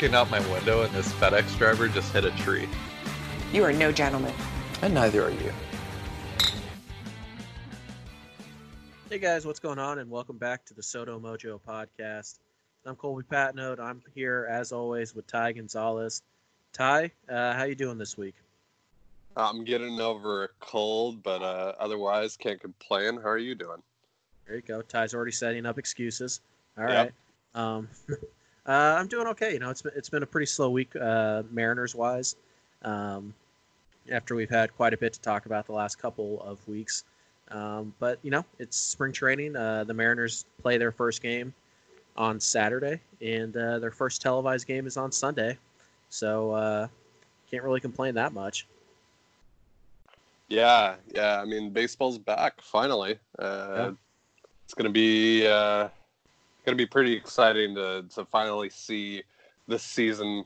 [0.00, 2.66] Looking out my window, and this FedEx driver just hit a tree.
[3.52, 4.32] You are no gentleman.
[4.80, 5.52] And neither are you.
[9.10, 9.98] Hey guys, what's going on?
[9.98, 12.38] And welcome back to the SoDo Mojo podcast.
[12.86, 13.78] I'm Colby Patnode.
[13.78, 16.22] I'm here as always with Ty Gonzalez.
[16.72, 18.36] Ty, uh, how you doing this week?
[19.36, 23.16] I'm getting over a cold, but uh, otherwise can't complain.
[23.16, 23.82] How are you doing?
[24.46, 24.80] There you go.
[24.80, 26.40] Ty's already setting up excuses.
[26.78, 27.12] All Yep.
[27.54, 27.62] right.
[27.62, 27.88] Um,
[28.66, 29.52] uh, I'm doing okay.
[29.52, 32.36] You know, it's been it's been a pretty slow week, uh, Mariners wise.
[32.82, 33.34] Um,
[34.10, 37.04] after we've had quite a bit to talk about the last couple of weeks,
[37.50, 39.56] um, but you know, it's spring training.
[39.56, 41.52] Uh, the Mariners play their first game
[42.16, 45.56] on Saturday, and uh, their first televised game is on Sunday.
[46.08, 46.88] So uh,
[47.50, 48.66] can't really complain that much.
[50.48, 51.40] Yeah, yeah.
[51.40, 53.18] I mean, baseball's back finally.
[53.38, 53.90] Uh, Yeah.
[54.64, 55.46] It's gonna be
[56.60, 59.22] uh, gonna be pretty exciting to to finally see
[59.68, 60.44] this season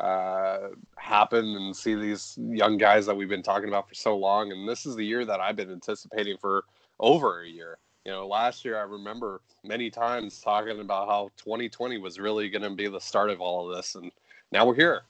[0.00, 4.50] uh, happen and see these young guys that we've been talking about for so long.
[4.50, 6.64] And this is the year that I've been anticipating for
[6.98, 7.76] over a year.
[8.06, 12.62] You know, last year I remember many times talking about how 2020 was really going
[12.62, 14.10] to be the start of all of this, and
[14.52, 15.02] now we're here.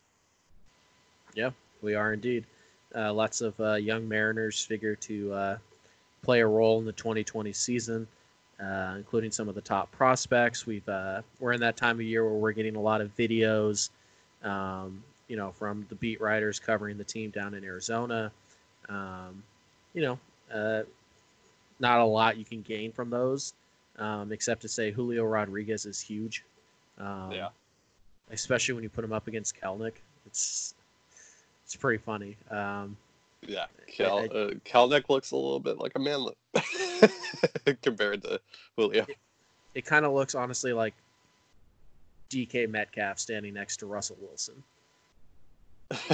[1.35, 1.51] Yeah,
[1.83, 2.45] we are indeed.
[2.95, 5.59] Uh, lots of uh, young Mariners figure to uh,
[6.23, 8.09] play a role in the 2020 season,
[8.63, 10.67] uh, including some of the top prospects.
[10.67, 13.91] We've uh, we're in that time of year where we're getting a lot of videos,
[14.43, 18.31] um, you know, from the beat writers covering the team down in Arizona.
[18.89, 19.43] Um,
[19.95, 20.19] you know,
[20.53, 20.83] uh,
[21.79, 23.55] not a lot you can gain from those,
[23.99, 26.45] um, except to say Julio Rodriguez is huge.
[26.99, 27.49] Um, Yeah.
[28.33, 29.95] Especially when you put him up against Kelenic,
[30.27, 30.75] it's
[31.65, 32.37] it's pretty funny.
[32.51, 32.97] Um,
[33.47, 36.37] Yeah, Kel, I- uh, Kelenic looks a little bit like a manlet
[37.83, 38.41] compared to
[38.77, 39.07] Julio.
[39.75, 40.95] it kind of looks honestly like
[42.31, 44.63] DK Metcalf standing next to Russell Wilson.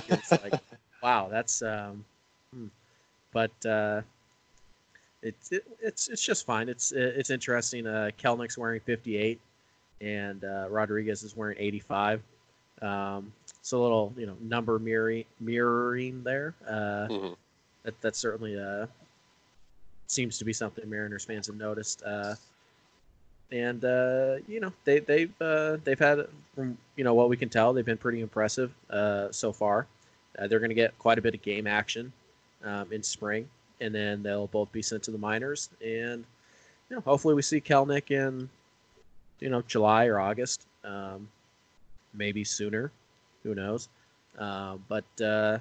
[0.09, 0.55] It's like,
[1.03, 2.05] wow, that's um,
[2.55, 2.67] hmm.
[3.33, 4.01] but uh,
[5.23, 6.69] it's it, it's it's just fine.
[6.69, 7.87] It's it's interesting.
[7.87, 9.39] Uh, Kelenic's wearing 58,
[10.01, 12.23] and uh, Rodriguez is wearing 85.
[12.83, 16.55] Um, it's a little you know number mirroring mirroring there.
[16.67, 17.37] Uh, Mhm.
[17.83, 18.87] that that certainly uh,
[20.07, 22.03] seems to be something Mariners fans have noticed.
[22.03, 22.35] Uh,
[23.53, 27.49] and uh, you know they they've uh, they've had from you know what we can
[27.49, 29.87] tell they've been pretty impressive uh, so far.
[30.39, 32.13] Uh, they're going to get quite a bit of game action
[32.65, 33.49] um, in spring,
[33.81, 35.71] and then they'll both be sent to the minors.
[35.81, 36.25] And
[36.91, 38.49] you know hopefully we see Kelenic in
[39.41, 41.29] you know July or August, um,
[42.15, 42.91] maybe sooner.
[43.45, 43.89] Who knows?
[44.37, 45.59] Uh, but uh,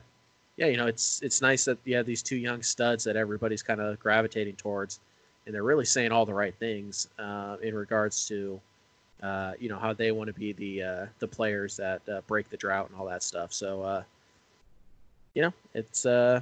[0.58, 3.64] yeah, you know it's it's nice that you have these two young studs that everybody's
[3.64, 5.00] kind of gravitating towards
[5.46, 8.60] and they're really saying all the right things uh, in regards to
[9.24, 12.50] uh, you know how they want to be the uh, the players that uh, break
[12.50, 13.54] the drought and all that stuff.
[13.54, 14.04] So uh,
[15.34, 16.42] you know it's uh,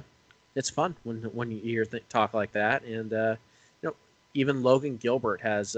[0.54, 3.36] it's fun when when you hear th- talk like that, and you
[3.82, 3.94] know
[4.34, 5.76] even Logan Gilbert has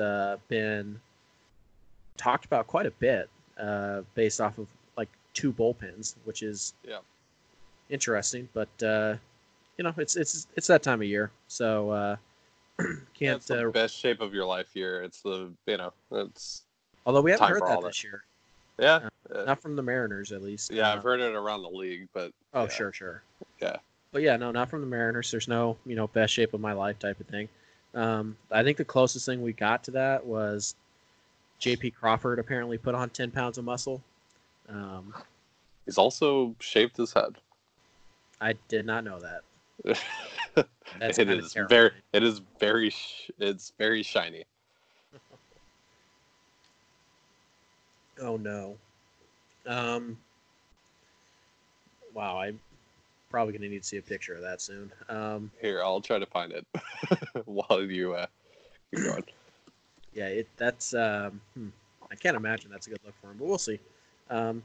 [0.49, 1.01] been
[2.17, 3.29] talked about quite a bit
[4.15, 6.99] based off of like two bullpens, which is Yeah.
[7.91, 8.49] Interesting.
[8.53, 9.17] But uh,
[9.79, 11.91] you know it's it's it's that time of year, so.
[11.91, 12.17] Uh,
[13.19, 15.01] can't it's the uh, best shape of your life here.
[15.03, 16.65] It's the you know it's
[17.07, 18.25] Although we haven't heard that this year,
[18.79, 20.73] yeah uh, not from the Mariners at least.
[20.73, 20.91] yeah.
[20.91, 22.69] Uh, I've heard it around the league, but Oh, yeah.
[22.69, 23.23] sure, sure.
[23.61, 23.77] Yeah.
[24.13, 25.31] But yeah, no, not from the Mariners.
[25.31, 27.49] There's no, you know, best shape of my life type of thing.
[27.95, 30.75] Um, I think the closest thing we got to that was
[31.59, 31.93] J.P.
[31.93, 34.03] Crawford apparently put on 10 pounds of muscle.
[34.69, 35.15] Um,
[35.85, 37.37] he's also shaved his head.
[38.41, 39.43] I did not know that.
[40.99, 41.69] That's it terrifying.
[41.69, 44.45] very it is very sh- it's very shiny.
[48.19, 48.79] Oh no.
[49.67, 50.17] Um.
[52.15, 52.59] Wow, I'm
[53.29, 54.91] probably gonna need to see a picture of that soon.
[55.11, 55.51] Um.
[55.61, 56.67] Here, I'll try to find it
[57.45, 58.25] while you uh,
[58.95, 59.23] keep going.
[60.15, 61.69] yeah, it that's um, hmm,
[62.11, 63.79] I can't imagine that's a good look for him, but we'll see.
[64.31, 64.63] Um,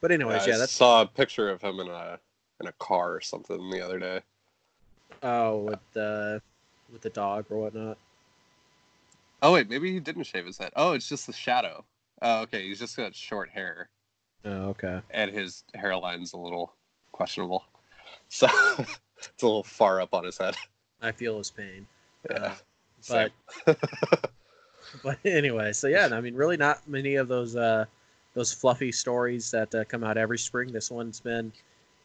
[0.00, 2.20] but anyways, yeah, that's I saw a picture of him in a
[2.60, 4.20] in a car or something the other day.
[5.22, 6.42] oh with the
[6.92, 7.98] with the dog or whatnot.
[9.42, 10.72] Oh wait, maybe he didn't shave his head.
[10.74, 11.84] Oh, it's just the shadow.
[12.22, 13.88] Oh, okay, he's just got short hair.
[14.44, 15.00] Oh, okay.
[15.10, 16.72] and his hairline's a little
[17.12, 17.64] questionable.
[18.28, 18.46] So
[18.78, 20.56] it's a little far up on his head.
[21.00, 21.86] I feel his pain.
[22.30, 22.54] Yeah.
[23.08, 23.32] but
[25.02, 27.84] but anyway, so yeah, I mean, really not many of those uh,
[28.34, 30.72] those fluffy stories that uh, come out every spring.
[30.72, 31.52] This one's been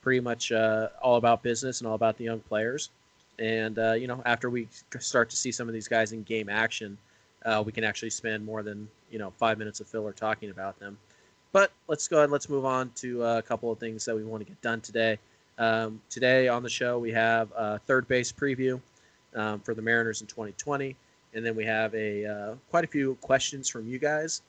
[0.04, 2.90] pretty much uh, all about business and all about the young players.
[3.40, 4.68] And uh, you know, after we
[5.00, 6.98] start to see some of these guys in game action,
[7.46, 10.80] uh, we can actually spend more than you know five minutes of filler talking about
[10.80, 10.98] them.
[11.52, 12.32] But let's go ahead.
[12.32, 14.82] Let's move on to uh, a couple of things that we want to get done
[14.82, 15.18] today.
[15.58, 18.82] Um, today on the show, we have a third base preview
[19.36, 20.96] um, for the Mariners in 2020
[21.34, 24.42] and then we have a uh, quite a few questions from you guys,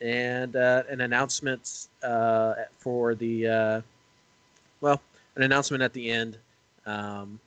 [0.00, 3.80] and uh, an announcement uh, for the uh,
[4.82, 5.00] well,
[5.36, 6.36] an announcement at the end
[6.84, 7.40] um,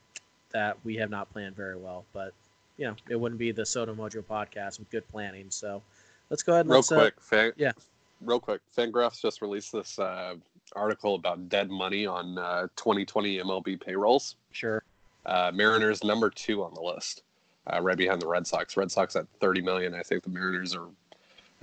[0.52, 2.34] that we have not planned very well, but
[2.78, 5.48] you know it wouldn't be the SoDo Mojo podcast with good planning.
[5.50, 5.84] So
[6.32, 6.66] let's go ahead.
[6.66, 7.74] And real let's, uh, quick, Fan, yeah.
[8.22, 8.62] real quick.
[8.76, 10.36] Fangraphs just released this uh,
[10.76, 14.36] article about dead money on uh, 2020 MLB payrolls.
[14.52, 14.82] sure.
[15.26, 17.24] Uh, Mariners number two on the list,
[17.72, 18.78] uh, right behind the Red Sox.
[18.78, 19.96] Red Sox at 30 million.
[19.96, 20.88] I think the Mariners are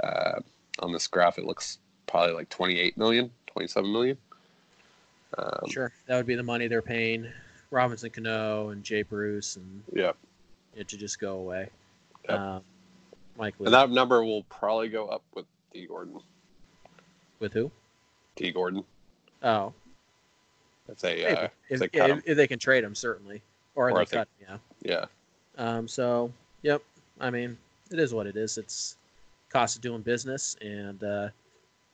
[0.02, 0.40] uh,
[0.80, 1.38] on this graph.
[1.38, 1.78] It looks
[2.08, 4.18] probably like 28 million, 27 million.
[5.38, 7.26] Um, Sure, that would be the money they're paying
[7.70, 10.12] Robinson Cano and Jay Bruce, and Yeah,
[10.76, 11.68] it to just go away.
[12.28, 12.38] Yep.
[12.38, 12.62] Um,
[13.38, 13.66] Mike Leake.
[13.68, 16.20] and that number will probably go up with Dee Gordon.
[17.38, 17.70] with who?
[18.36, 18.84] Dee Gordon.
[19.42, 19.72] Oh,
[20.86, 23.42] That's a uh, if, they cut if, they can trade him, certainly,
[23.74, 24.28] or, Or they if they- cut.
[24.38, 25.06] him, yeah.
[25.58, 25.66] Yeah.
[25.76, 25.88] Um.
[25.88, 26.32] So,
[26.62, 26.82] yep.
[27.20, 27.56] I mean,
[27.90, 28.58] it is what it is.
[28.58, 28.96] It's
[29.50, 31.28] cost of doing business, and uh,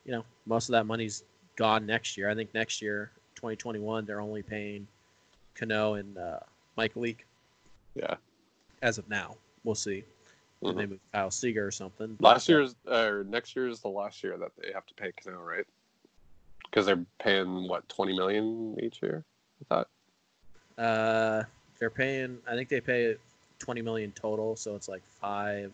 [0.05, 1.25] you know, most of that money's
[1.57, 2.29] gone next year.
[2.31, 3.11] I think next year,
[3.43, 4.87] 2021, they're only paying
[5.55, 6.41] Cano and uh,
[6.77, 7.25] Mike Leake
[7.95, 8.17] Yeah.
[8.83, 9.37] as of now.
[9.65, 10.05] We'll see.
[10.63, 10.77] Mhm.
[10.77, 12.17] they move Kyle Seager or something.
[12.19, 15.13] Last uh, year's or next year is the last year that they have to pay
[15.13, 15.65] Cano, right?
[16.65, 19.25] Because they're paying what 20 million each year.
[19.61, 19.89] I thought.
[20.77, 21.45] Uh,
[21.79, 22.39] they're paying.
[22.49, 23.15] I think they pay
[23.61, 25.73] twenty million total, so it's like five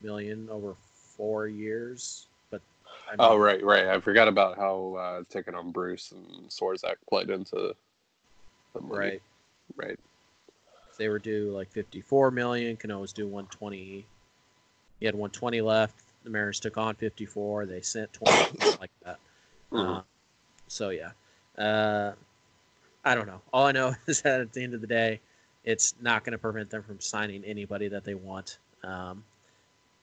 [0.00, 2.27] million over four years.
[3.10, 3.86] I Oh right, right.
[3.86, 7.74] I forgot about how uh, taking on Bruce and Swarzak played into
[8.74, 8.98] the money.
[8.98, 9.22] right.
[9.76, 9.98] Right.
[10.98, 12.76] They were due like fifty-four million.
[12.76, 14.04] Cano was due one twenty.
[14.98, 15.94] He had one twenty left.
[16.24, 17.66] The Mariners took on fifty-four.
[17.66, 19.18] They sent twenty like that.
[19.72, 19.98] Mhm.
[19.98, 20.02] Uh,
[20.66, 21.12] so yeah,
[21.56, 22.12] uh,
[23.04, 23.40] I don't know.
[23.52, 25.20] All I know is that at the end of the day,
[25.64, 28.58] it's not going to prevent them from signing anybody that they want.
[28.82, 29.24] Um,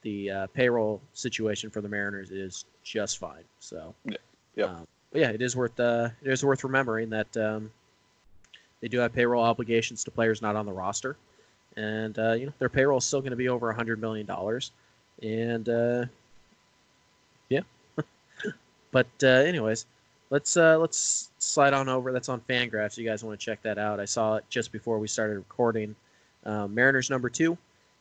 [0.02, 3.44] the uh, payroll situation for the Mariners is just fine.
[3.60, 4.16] So, Yeah.
[4.54, 4.68] Yep.
[4.70, 7.70] um, but yeah, it is worth uh, it is worth remembering that um,
[8.80, 11.16] they do have payroll obligations to players not on the roster,
[11.76, 14.26] and uh, you know their payroll is still going to be over a hundred million
[14.26, 14.72] dollars,
[15.22, 16.04] and uh,
[17.48, 17.60] yeah.
[18.92, 19.86] but uh, anyways,
[20.30, 22.12] let's uh, let's slide on over.
[22.12, 22.96] That's on Fangraphs.
[22.96, 24.00] You guys want to check that out?
[24.00, 25.94] I saw it just before we started recording.
[26.44, 27.58] Um, Mariners number two,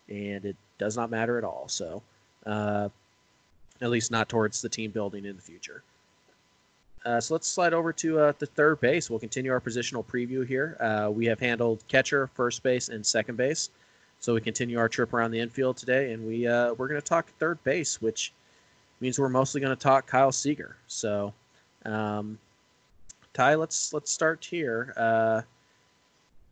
[0.10, 1.66] and it does not matter at all.
[1.68, 2.02] So,
[2.46, 2.90] uh,
[3.82, 5.84] at least not towards the team building in the future.
[7.06, 9.10] Uh, so let's slide over to uh, the third base.
[9.10, 10.76] We'll continue our positional preview here.
[10.80, 13.70] Uh, we have handled catcher, first base, and second base.
[14.20, 17.08] So we continue our trip around the infield today, and we uh, we're going to
[17.08, 18.34] talk third base, which
[19.02, 20.78] means we're mostly going to talk Kyle Seager.
[20.88, 21.32] So,
[21.86, 22.40] um,
[23.34, 24.94] Ty, let's let's start here.
[24.98, 25.42] Uh,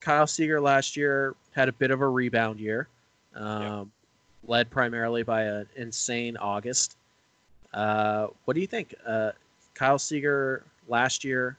[0.01, 2.89] Kyle Seager last year had a bit of a rebound year,
[3.33, 3.91] um,
[4.45, 6.97] led primarily by an insane August.
[7.73, 9.31] Uh, what do you think, uh,
[9.73, 11.57] Kyle Seager last year?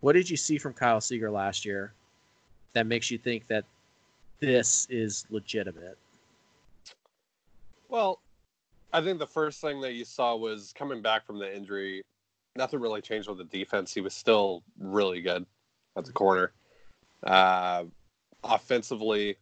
[0.00, 1.92] What did you see from Kyle Seager last year
[2.72, 3.64] that makes you think that
[4.40, 5.98] this is legitimate?
[7.88, 8.20] Well,
[8.92, 12.02] I think the first thing that you saw was coming back from the injury.
[12.56, 13.94] Nothing really changed with the defense.
[13.94, 15.46] He was still really good
[15.96, 16.52] at the corner.
[17.22, 17.84] Uh,
[18.42, 19.36] offensively,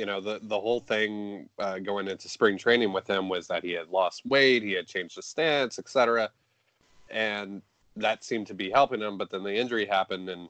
[0.00, 3.62] you know, the the whole thing uh, going into spring training with him was that
[3.62, 6.30] he had lost weight, he had changed his stance, etc.,
[7.10, 7.60] and
[7.96, 9.18] that seemed to be helping him.
[9.18, 10.48] But then the injury happened, and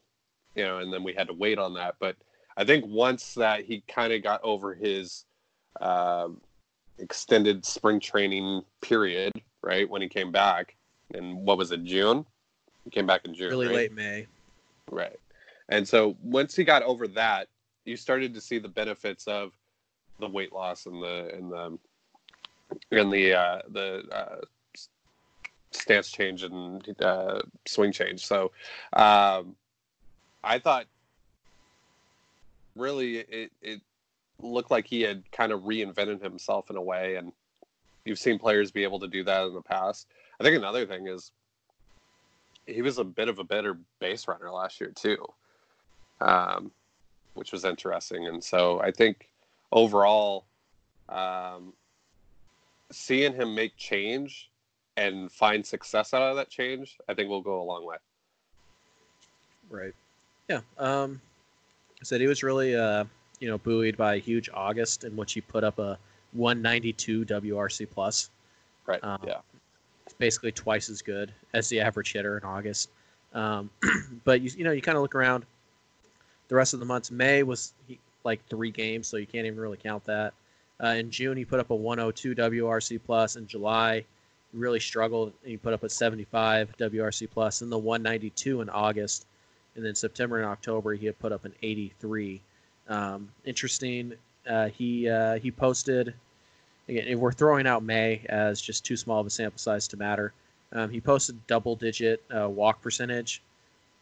[0.55, 1.97] you know, and then we had to wait on that.
[1.99, 2.15] But
[2.57, 5.25] I think once that he kind of got over his
[5.81, 6.41] um
[6.99, 9.91] extended spring training period, right?
[9.91, 10.77] When he came back,
[11.13, 12.25] and what was it, June?
[12.85, 13.75] He came back in June, Really right?
[13.75, 14.27] late May.
[14.93, 15.19] right?
[15.69, 17.49] And so once he got over that,
[17.85, 19.53] you started to see the benefits of
[20.19, 21.79] the weight loss and the and the
[22.91, 24.37] and the uh, the uh,
[25.73, 28.25] stance change and uh, swing change.
[28.27, 28.53] So
[28.93, 29.57] um,
[30.45, 30.87] I thought
[32.77, 33.81] really it it
[34.41, 37.33] looked like he had kind of reinvented himself in a way, and
[38.05, 40.07] you've seen players be able to do that in the past.
[40.39, 41.33] I think another thing is
[42.67, 45.27] he was a bit of a better base runner last year too,
[46.21, 46.71] um,
[47.35, 48.27] which was interesting.
[48.27, 49.29] And so I think
[49.73, 50.45] overall,
[51.09, 51.73] um,
[52.91, 54.51] seeing him make change
[54.97, 57.97] and find success out of that change, I think will go a long way.
[59.69, 59.95] Right.
[60.49, 60.61] Yeah.
[60.79, 61.21] Um,
[62.01, 63.05] I said he was really, uh,
[63.39, 65.99] you know, buoyed by a huge August in which he put up a
[66.33, 68.31] 192 WRC plus.
[68.87, 69.03] Right.
[69.05, 69.39] Um, yeah.
[70.05, 72.91] It's basically twice as good as the average hitter in August.
[73.33, 73.71] Um,
[74.25, 75.47] but you, you know, you kind of look around
[76.51, 77.11] the rest of the months.
[77.11, 80.35] May was he, like three games, so you can't even really count that.
[80.83, 83.37] Uh, in June, he put up a 102 WRC plus.
[83.37, 84.05] In July,
[84.53, 85.33] he really struggled.
[85.43, 87.63] and He put up a 75 WRC plus.
[87.63, 89.27] and the 192 in August,
[89.77, 92.41] and then September and October he had put up an 83.
[92.89, 94.15] Um, interesting.
[94.47, 96.13] Uh, he uh, he posted.
[96.89, 100.33] Again, we're throwing out May as just too small of a sample size to matter.
[100.73, 103.43] Um, he posted double-digit uh, walk percentage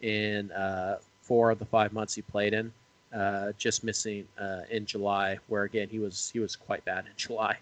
[0.01, 0.97] in uh,
[1.29, 2.73] four of the five months he played in.
[3.13, 7.11] Uh, just missing uh, in July, where again he was he was quite bad in
[7.17, 7.55] July.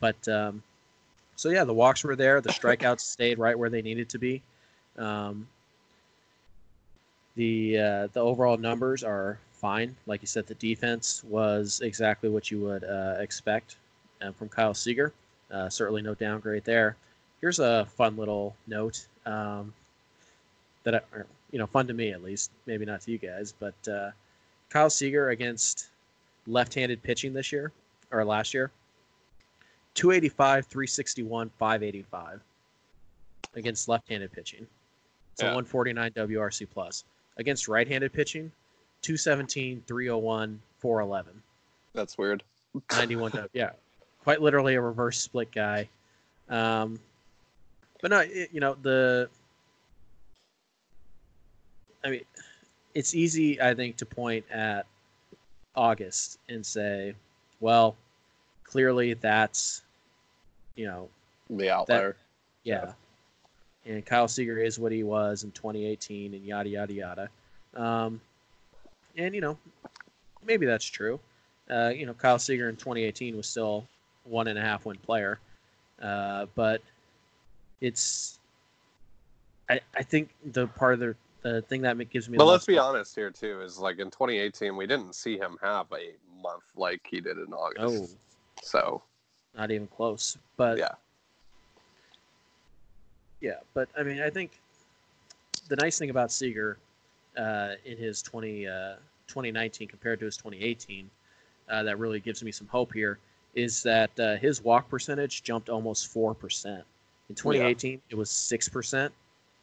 [0.00, 0.62] But um,
[1.36, 2.40] so yeah, the walks were there.
[2.40, 4.42] The strikeouts stayed right where they needed to be.
[4.96, 5.46] Um,
[7.36, 9.94] the uh, the overall numbers are fine.
[10.06, 13.76] Like you said, the defense was exactly what you would uh, expect
[14.22, 15.12] uh, from Kyle Seager.
[15.50, 16.96] Uh, certainly no downgrade there.
[17.40, 19.72] Here's a fun little note um,
[20.82, 21.00] that I,
[21.50, 24.10] you know, fun to me at least, maybe not to you guys, but uh,
[24.70, 25.88] Kyle Seager against
[26.46, 27.72] left-handed pitching this year
[28.10, 28.70] or last year,
[29.94, 32.40] 285, 361, 585
[33.54, 34.66] against left-handed pitching.
[35.32, 35.48] It's Yeah.
[35.50, 37.04] a 149 WRC plus.
[37.36, 38.50] Against right-handed pitching,
[39.02, 41.42] 217, 301, 411.
[41.94, 42.42] That's weird.
[42.92, 43.48] 91 W.
[43.52, 43.70] Yeah,
[44.22, 45.88] quite literally a reverse split guy.
[46.48, 46.98] Um,
[48.02, 49.28] but no, it, you know the.
[52.04, 52.20] I mean,
[52.94, 54.86] it's easy, I think, to point at
[55.74, 57.14] August and say,
[57.60, 57.96] well,
[58.64, 59.82] clearly that's,
[60.76, 61.08] you know,
[61.50, 62.16] The outlier.
[62.64, 62.92] yeah.
[63.86, 67.28] And Kyle Seager is what he was in 2018 and yada, yada, yada.
[67.74, 68.20] Um,
[69.16, 69.56] and, you know,
[70.44, 71.18] maybe that's true.
[71.70, 73.86] Uh, you know, Kyle Seager in 2018 was still
[74.24, 75.38] one and a half win player.
[76.02, 76.82] Uh, but
[77.80, 78.38] it's,
[79.70, 81.16] I, I think the part of the,
[81.54, 83.60] the thing that gives me But let's be honest here too.
[83.60, 86.12] Is like in 2018, we didn't see him have a
[86.42, 88.14] month like he did in August.
[88.14, 89.02] Oh, So
[89.56, 90.36] not even close.
[90.56, 90.94] But yeah,
[93.40, 94.60] Yeah, but I mean, I think
[95.68, 96.78] the nice thing about Seager
[97.36, 98.96] uh, in his 20, uh,
[99.28, 101.08] 2019 compared to his 2018
[101.68, 103.18] uh, that really gives me some hope here
[103.54, 106.82] is that uh, his walk percentage jumped almost 4%.
[107.28, 109.10] In 2018, it was 6%.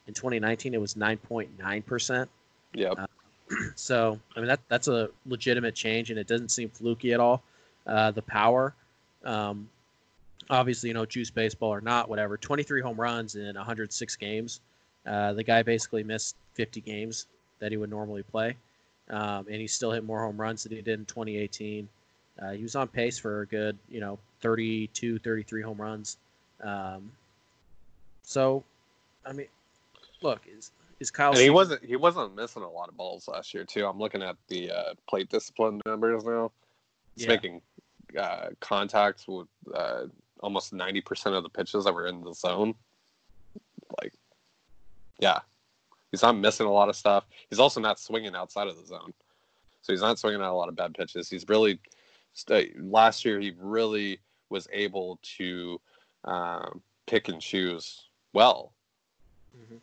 [0.07, 2.27] In 2019, it was 9.9%.
[2.73, 2.93] yep.
[2.97, 3.07] Uh,
[3.75, 7.43] So, I mean, that that's a legitimate change, and it doesn't seem fluky at all.
[7.85, 8.73] Uh, the power,
[9.23, 9.69] um,
[10.49, 12.37] obviously, you know, juice baseball or not, whatever.
[12.37, 14.61] 23 home runs in 106 games.
[15.05, 17.27] Uh, the guy basically missed 50 games
[17.59, 18.57] that he would normally play,
[19.09, 21.87] um, and he still hit more home runs than he did in 2018.
[22.41, 26.17] Uh, he was on pace for a good, you know, 32, 33 home runs.
[26.61, 27.11] Um,
[28.23, 28.63] so,
[29.25, 29.47] I mean,
[30.25, 31.29] look, is is Kyle?
[31.29, 33.85] And he Seager- wasn't he wasn't missing a lot of balls last year too.
[33.85, 36.51] I'm looking at the uh, plate discipline numbers now.
[37.15, 37.29] He's Yeah.
[37.31, 37.61] making
[38.19, 40.05] uh, contacts with uh,
[40.41, 42.73] almost 90 percent of the pitches that were in the zone.
[44.01, 44.13] Like,
[45.19, 45.39] yeah,
[46.11, 47.25] he's not missing a lot of stuff.
[47.49, 49.13] He's also not swinging outside of the zone,
[49.81, 51.29] so he's not swinging out a lot of bad pitches.
[51.29, 51.79] He's really
[52.33, 55.79] st- last year he really was able to
[56.25, 58.73] um, pick and choose well.
[59.57, 59.79] Mhm.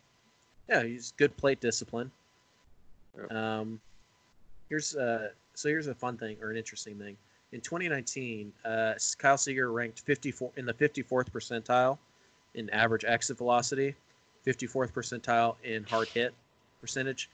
[0.69, 2.11] Yeah, he's good plate discipline.
[3.29, 3.79] Um,
[4.69, 7.17] here's uh, so here's a fun thing or an interesting thing.
[7.51, 11.97] In 2019, uh, Kyle Seager ranked 54 in the 54th percentile
[12.55, 13.95] in average exit velocity,
[14.45, 16.33] 54th percentile in hard hit
[16.81, 17.29] percentage,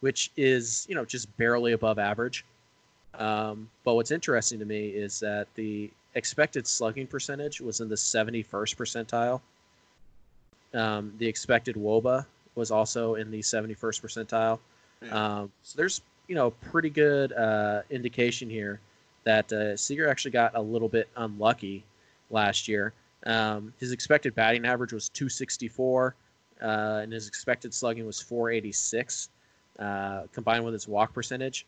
[0.00, 2.44] which is you know just barely above average.
[3.14, 7.94] Um, but what's interesting to me is that the expected slugging percentage was in the
[7.94, 8.44] 71st
[8.76, 9.40] percentile.
[10.74, 12.26] Um, the expected WOBA
[12.56, 14.58] was also in the 71st percentile.
[15.12, 18.80] Um, so there's you know pretty good uh, indication here
[19.24, 21.84] that uh, Seager actually got a little bit unlucky
[22.30, 22.92] last year.
[23.26, 26.14] Um, his expected batting average was 264,
[26.62, 26.64] uh,
[27.02, 29.28] and his expected slugging was 486.
[29.78, 31.66] Uh, combined with his walk percentage,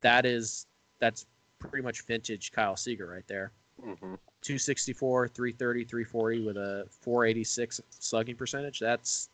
[0.00, 0.66] that is
[0.98, 1.26] that's
[1.60, 3.52] pretty much vintage Kyle Seager right there.
[3.80, 8.78] hmm 264, 330, 340 with a 486 slugging percentage.
[8.78, 9.28] That's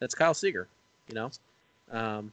[0.00, 0.68] that's Kyle Seager.
[1.08, 1.30] You know,
[1.90, 2.32] um,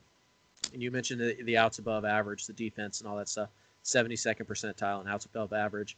[0.74, 3.50] and you mentioned the, the outs above average, the defense, and all that stuff.
[3.84, 5.96] 72nd percentile and outs above average.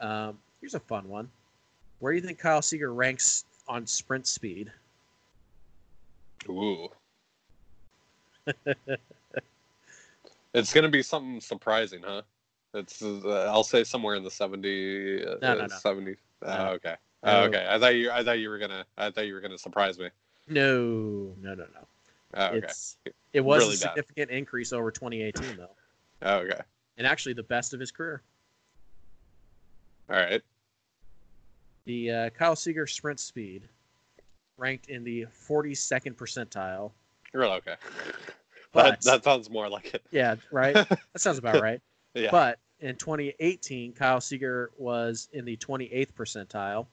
[0.00, 1.30] Um, here's a fun one.
[1.98, 4.70] Where do you think Kyle Seager ranks on sprint speed?
[6.48, 6.88] Ooh.
[10.54, 12.22] it's gonna be something surprising, huh?
[12.74, 15.76] It's uh, I'll say somewhere in the 70 uh, No, no, no.
[15.76, 16.70] 70 oh, No.
[16.70, 16.96] okay.
[17.24, 17.32] No.
[17.32, 17.66] Oh, okay.
[17.68, 19.58] I thought you I thought you were going to I thought you were going to
[19.58, 20.08] surprise me.
[20.52, 21.86] No, no, no, no.
[22.34, 22.58] Oh, okay.
[22.58, 22.96] It's
[23.32, 23.88] it was Really a bad.
[23.90, 25.68] significant increase over 2018 though,
[26.22, 26.60] Oh, okay.
[26.98, 28.22] and actually the best of his career.
[30.10, 30.42] All right.
[31.84, 33.68] The uh, Kyle Seager sprint speed
[34.56, 36.92] ranked in the 42nd percentile.
[37.32, 37.74] You're okay.
[38.74, 40.02] But that that sounds more like it.
[40.10, 40.72] yeah, right.
[40.88, 41.78] That sounds about right.
[42.14, 42.30] Yeah.
[42.30, 46.86] But in 2018, Kyle Seager was in the 28th percentile,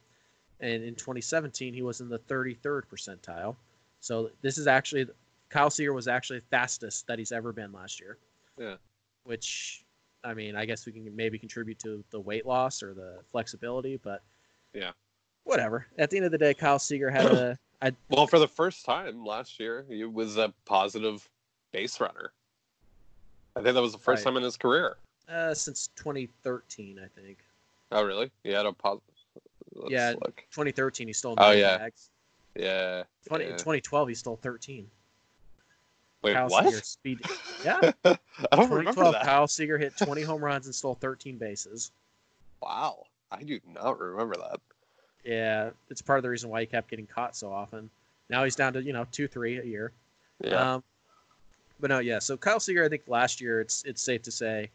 [0.62, 3.56] and in 2017 he was in the 33rd percentile.
[4.00, 5.08] So this is actually
[5.50, 8.18] Kyle Seager was actually the fastest that he's ever been last year.
[8.58, 8.76] Yeah.
[9.24, 9.84] Which,
[10.24, 13.98] I mean, I guess we can maybe contribute to the weight loss or the flexibility,
[13.98, 14.22] but
[14.74, 14.92] Yeah.
[15.46, 15.88] whatever.
[15.98, 18.86] At the end of the day, Kyle Seager had a I Well, for the first
[18.86, 21.28] time last year, he was a positive
[21.72, 22.34] base runner.
[23.56, 24.32] I think that was the first Right.
[24.32, 24.98] time in his career.
[25.30, 27.38] uh, since 2013, I think.
[27.92, 28.32] Oh, really?
[28.44, 28.74] He had a
[29.74, 29.92] positive.
[29.92, 30.14] Yeah.
[30.22, 30.38] Look.
[30.52, 31.78] 2013 he stole Oh, yeah.
[31.78, 32.10] bags.
[32.56, 33.04] Yeah.
[33.28, 33.52] 20, yeah.
[33.52, 34.90] 2012 he stole 13.
[36.22, 36.66] Wait, Kyle what?
[36.66, 37.20] Seager speed.
[37.66, 37.92] Yeah.
[38.04, 38.18] I
[38.56, 39.24] don't remember 2012 that.
[39.24, 41.92] Kyle Seager hit 20 home runs and stole 13 bases.
[42.62, 43.04] Wow.
[43.32, 44.60] I do not remember that.
[45.24, 47.90] Yeah, it's part of the reason why he kept getting caught so often.
[48.30, 49.92] Now he's down to you know two, three a year.
[50.44, 50.76] Yeah.
[50.76, 50.84] Um,
[51.80, 52.20] but no, yeah.
[52.20, 54.70] So Kyle Seager, I think last year it's it's safe to say,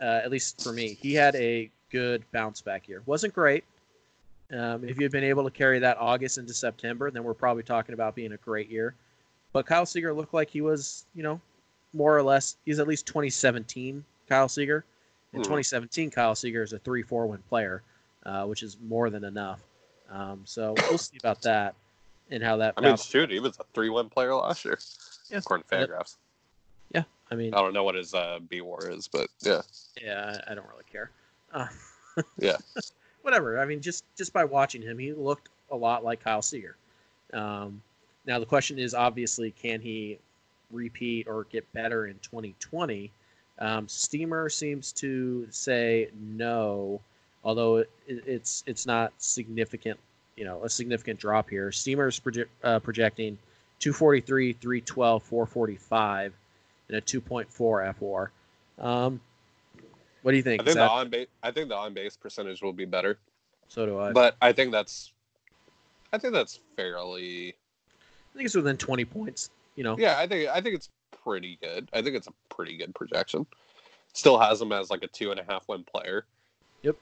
[0.00, 3.02] uh, at least for me, he had a good bounce back year.
[3.06, 3.64] wasn't great.
[4.52, 7.94] Um, if you've been able to carry that August into September, then we're probably talking
[7.94, 8.94] about being a great year.
[9.52, 11.40] But Kyle Seager looked like he was, you know,
[11.92, 12.56] more or less.
[12.64, 14.84] He's at least 2017 Kyle Seager.
[15.32, 15.44] In Hmm.
[15.44, 17.82] 2017, Kyle Seager is a three-four win player,
[18.24, 19.60] uh, which is more than enough.
[20.08, 21.74] Um, so we'll see about that
[22.30, 22.74] and how that.
[22.76, 24.78] I mean, shoot, he was a three-one player last year,
[25.28, 25.38] Yeah.
[25.38, 26.06] according to Yep.
[26.94, 27.02] Yeah.
[27.30, 29.62] I mean, I don't know what his uh, B WAR is, but yeah,
[30.00, 31.10] Yeah, I I don't really care.
[31.52, 31.66] Uh,
[32.38, 32.56] Yeah.
[33.26, 33.58] Whatever.
[33.58, 36.76] I mean, just just by watching him, he looked a lot like Kyle Seager.
[37.32, 37.82] Um,
[38.24, 40.20] now the question is obviously, can he
[40.70, 43.10] repeat or get better in 2020?
[43.58, 47.00] Um, Steamer seems to say no,
[47.42, 49.98] although it, it's it's not significant.
[50.36, 51.72] You know, a significant drop here.
[51.72, 53.36] Steamer's proje- uh, projecting
[53.80, 56.32] 243, 312, 445,
[56.86, 57.48] and a 2.4
[57.98, 58.28] FWAR.
[58.78, 59.20] Um,
[60.26, 60.60] what do you think?
[60.60, 63.16] I think that- the on base, I think the on base percentage will be better,
[63.68, 64.10] so do I.
[64.10, 65.12] but I think that's,
[66.12, 69.50] I think that's fairly, I think it's within 20 points.
[69.76, 70.90] You know, yeah, I think I think it's
[71.22, 71.88] pretty good.
[71.92, 73.46] I think it's a pretty good projection.
[74.14, 76.24] Still has him as like a two and a half win player.
[76.82, 76.96] Yep.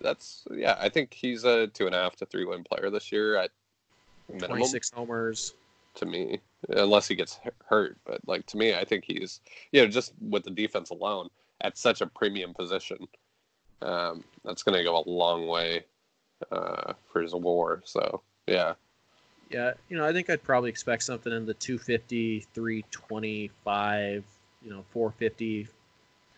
[0.00, 0.76] That's yeah.
[0.78, 3.50] I think he's a two and a half to three win player this year at
[4.28, 4.50] minimum.
[4.58, 5.54] 26 homers.
[5.96, 7.96] to me, unless he gets hurt.
[8.04, 9.40] But like to me, I think he's
[9.72, 11.28] you know just with the defense alone
[11.62, 12.98] at such a premium position,
[13.80, 15.84] um, that's going to go a long way
[16.50, 17.82] uh, for his WAR.
[17.84, 18.74] So yeah,
[19.50, 24.24] Yeah, you know, I think I'd probably expect something in the 250, 325,
[24.62, 25.68] you know, 450,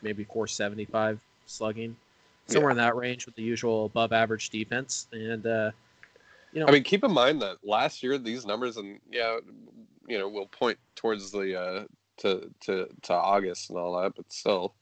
[0.02, 1.96] maybe 475 slugging,
[2.46, 5.08] somewhere in that range with the usual above average defense.
[5.12, 5.70] And, uh,
[6.52, 9.38] you know, I mean, keep in mind that last year these numbers and yeah,
[10.06, 11.84] you know, will point towards the uh,
[12.18, 14.74] to to to August and all that, but still,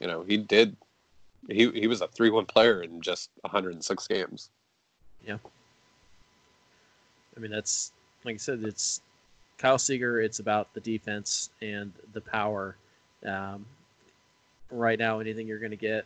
[0.00, 0.76] you know, he did.
[1.48, 4.50] He he was a three one player in just 106 games.
[5.26, 5.36] Yeah.
[7.36, 7.92] I mean, that's
[8.24, 9.00] like I said, it's
[9.58, 10.20] Kyle Seager.
[10.20, 12.76] It's about the defense and the power.
[13.26, 13.66] Um,
[14.70, 16.04] right now, anything you're going to get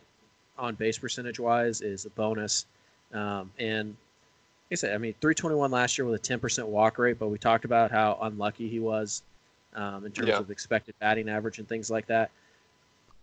[0.57, 2.65] on base percentage wise is a bonus.
[3.13, 3.95] Um, and like
[4.73, 7.65] I said, I mean, 321 last year with a 10% walk rate, but we talked
[7.65, 9.23] about how unlucky he was
[9.75, 10.37] um, in terms Yeah.
[10.39, 12.29] of expected batting average and things like that.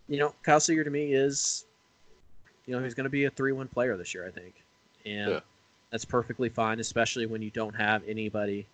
[0.09, 1.65] You know, Kyle Seager to me is,
[2.67, 4.55] you know, he's going to be a 3 1 player this year, I think.
[5.05, 5.41] And Yeah.
[5.91, 8.67] that's perfectly fine, especially when you don't have anybody.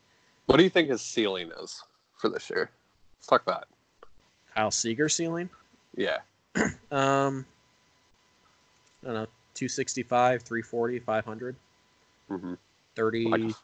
[0.46, 1.82] What do you think his ceiling is
[2.18, 2.70] for this year?
[3.18, 3.66] Let's talk that.
[4.54, 5.48] Kyle Seager ceiling.
[5.96, 6.18] Yeah.
[6.90, 7.46] Um,
[9.02, 11.56] I don't know, 265, 340, 500,
[12.28, 12.54] hmm
[12.94, 13.24] 30.
[13.24, 13.54] Like, like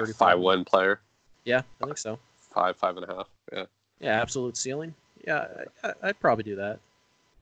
[0.00, 0.16] 35.
[0.16, 1.00] five one player,
[1.44, 2.18] yeah, I think so.
[2.52, 3.28] five five and a half.
[3.52, 3.64] Yeah.
[4.00, 4.92] Yeah, absolute ceiling.
[5.24, 5.46] Yeah,
[5.84, 6.80] I, I- I'd probably do that.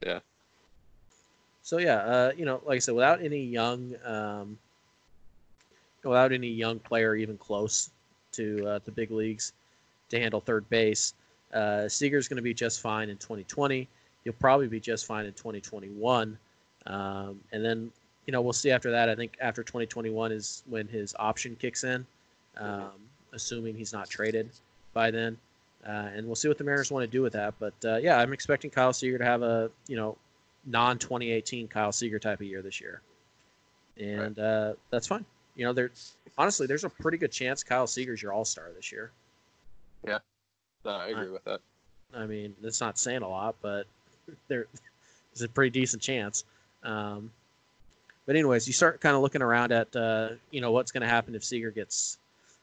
[0.04, 0.20] Yeah.
[1.62, 4.58] So yeah, uh, you know, like I said, without any young, um,
[6.02, 7.90] without any young player even close
[8.32, 9.52] to uh, the big leagues
[10.10, 11.14] to handle third base.
[11.52, 13.88] Uh, Seager's going to be just fine in 2020.
[14.24, 16.38] He'll probably be just fine in 2021.
[16.86, 17.92] Um, and then,
[18.26, 19.08] you know, we'll see after that.
[19.08, 22.06] I think after 2021 is when his option kicks in,
[22.56, 22.92] um,
[23.32, 24.50] assuming he's not traded
[24.94, 25.36] by then.
[25.86, 27.54] Uh, and we'll see what the Mariners want to do with that.
[27.58, 30.16] But uh, yeah, I'm expecting Kyle Seager to have a, you know,
[30.64, 33.02] non 2018 Kyle Seager type of year this year.
[33.98, 35.24] And uh, that's fine.
[35.56, 35.90] You know, there
[36.38, 39.10] honestly, there's a pretty good chance Kyle Seager's your all star this year.
[40.84, 41.60] No, I agree with that.
[42.14, 43.86] I mean, that's not saying a lot, but
[44.48, 44.66] there's
[45.42, 46.44] a pretty decent chance.
[46.82, 47.30] Um,
[48.26, 51.08] but anyways, you start kind of looking around at uh, you know what's going to
[51.08, 52.18] happen if Seager gets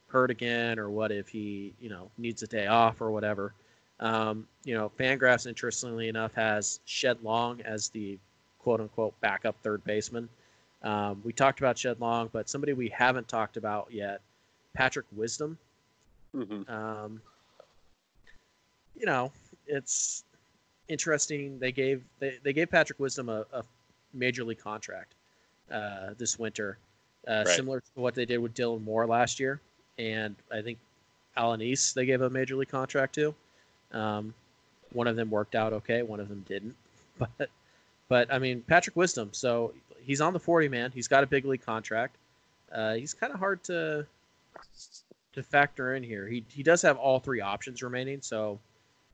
[0.09, 3.53] hurt again, or what if he you know needs a day off or whatever.
[3.99, 8.17] Um, you know, Fangraphs interestingly enough has Shed Long as the
[8.59, 10.29] quote unquote backup third baseman.
[10.83, 14.21] Um, we talked about Shed Long, but somebody we haven't talked about yet,
[14.73, 15.57] Patrick Wisdom.
[16.33, 17.21] hmm Um,
[18.97, 19.31] you know,
[19.67, 20.23] it's
[20.87, 21.59] interesting.
[21.59, 23.63] They gave they, they gave Patrick Wisdom a, a
[24.13, 25.13] major league contract
[25.71, 26.77] uh, this winter,
[27.27, 27.47] uh, Right.
[27.47, 29.59] similar to what they did with Dylan Moore last year,
[29.99, 30.79] and I think
[31.35, 33.35] Alan East they gave a major league contract to.
[33.91, 34.33] Um,
[34.93, 36.75] one of them worked out okay, one of them didn't,
[37.19, 37.49] but
[38.07, 39.29] but I mean Patrick Wisdom.
[39.33, 40.91] So he's on the forty man.
[40.93, 42.15] He's got a big league contract.
[42.73, 44.05] Uh, he's kind of hard to
[45.33, 46.27] to factor in here.
[46.27, 48.57] He he does have all three options remaining, so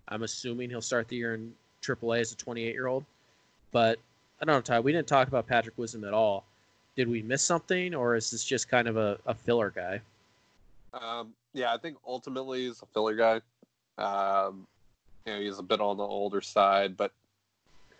[0.08, 3.04] I'm assuming he'll start the year in AAA as a 28 year old.
[3.72, 4.00] But
[4.42, 4.80] I don't know, Ty.
[4.82, 6.46] We didn't talk about Patrick Wisdom at all.
[6.96, 10.00] Did we miss something, or is this just kind of a, a filler guy?
[11.00, 13.42] Um, yeah, I think ultimately he's a filler guy.
[13.98, 14.68] Um,
[15.26, 17.12] you know, he's a bit on the older side, but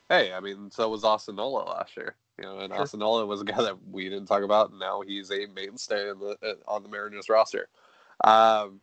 [0.10, 2.16] hey, I mean, so was Austin last year.
[2.38, 3.26] You know, and Sure.
[3.26, 6.38] Was a guy that we didn't talk about, and now he's a mainstay in the,
[6.44, 7.70] uh, on the Mariners roster.
[8.24, 8.82] Um,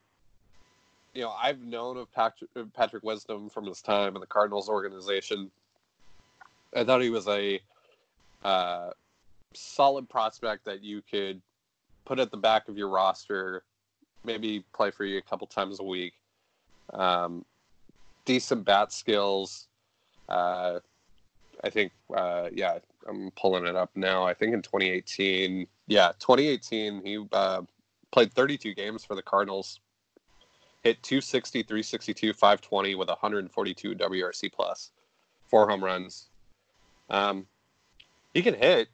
[1.13, 5.51] you know, I've known of Patrick, Patrick Wisdom from his time in the Cardinals organization.
[6.75, 7.61] I thought he was a
[8.43, 8.91] uh,
[9.53, 11.43] solid prospect that you could
[12.07, 13.63] put at the back of your roster,
[14.25, 16.15] maybe play for you a couple times a week.
[16.93, 17.45] Um,
[18.25, 19.67] decent bat skills.
[20.29, 20.81] Uh,
[21.65, 24.25] I think, uh, yeah, I'm pulling it up now.
[24.25, 27.63] I think in 2018, yeah, 2018, he uh,
[28.11, 29.81] played 32 games for the Cardinals,
[30.83, 34.91] hit 260, 362, 520 with 142 WRC plus,
[35.47, 36.27] four home runs.
[37.11, 37.47] Um,
[38.35, 38.89] he can hit.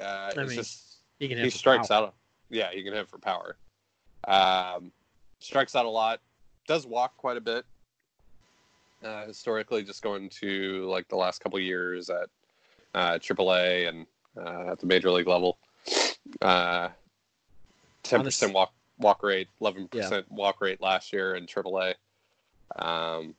[0.00, 2.06] Uh, it's mean, just He can he strikes power.
[2.06, 2.14] out.
[2.52, 3.56] Yeah, he can hit for power.
[4.28, 4.92] Um,
[5.40, 6.20] strikes out a lot.
[6.68, 7.64] Does walk quite a bit.
[9.02, 12.28] Uh, historically, just going to like the last couple years at
[12.94, 15.58] uh, AAA and uh, at the major league level.
[16.40, 16.88] Uh,
[18.04, 21.94] Ten percent walk walk rate, eleven percent walk rate last year in AAA.
[22.76, 23.34] Um,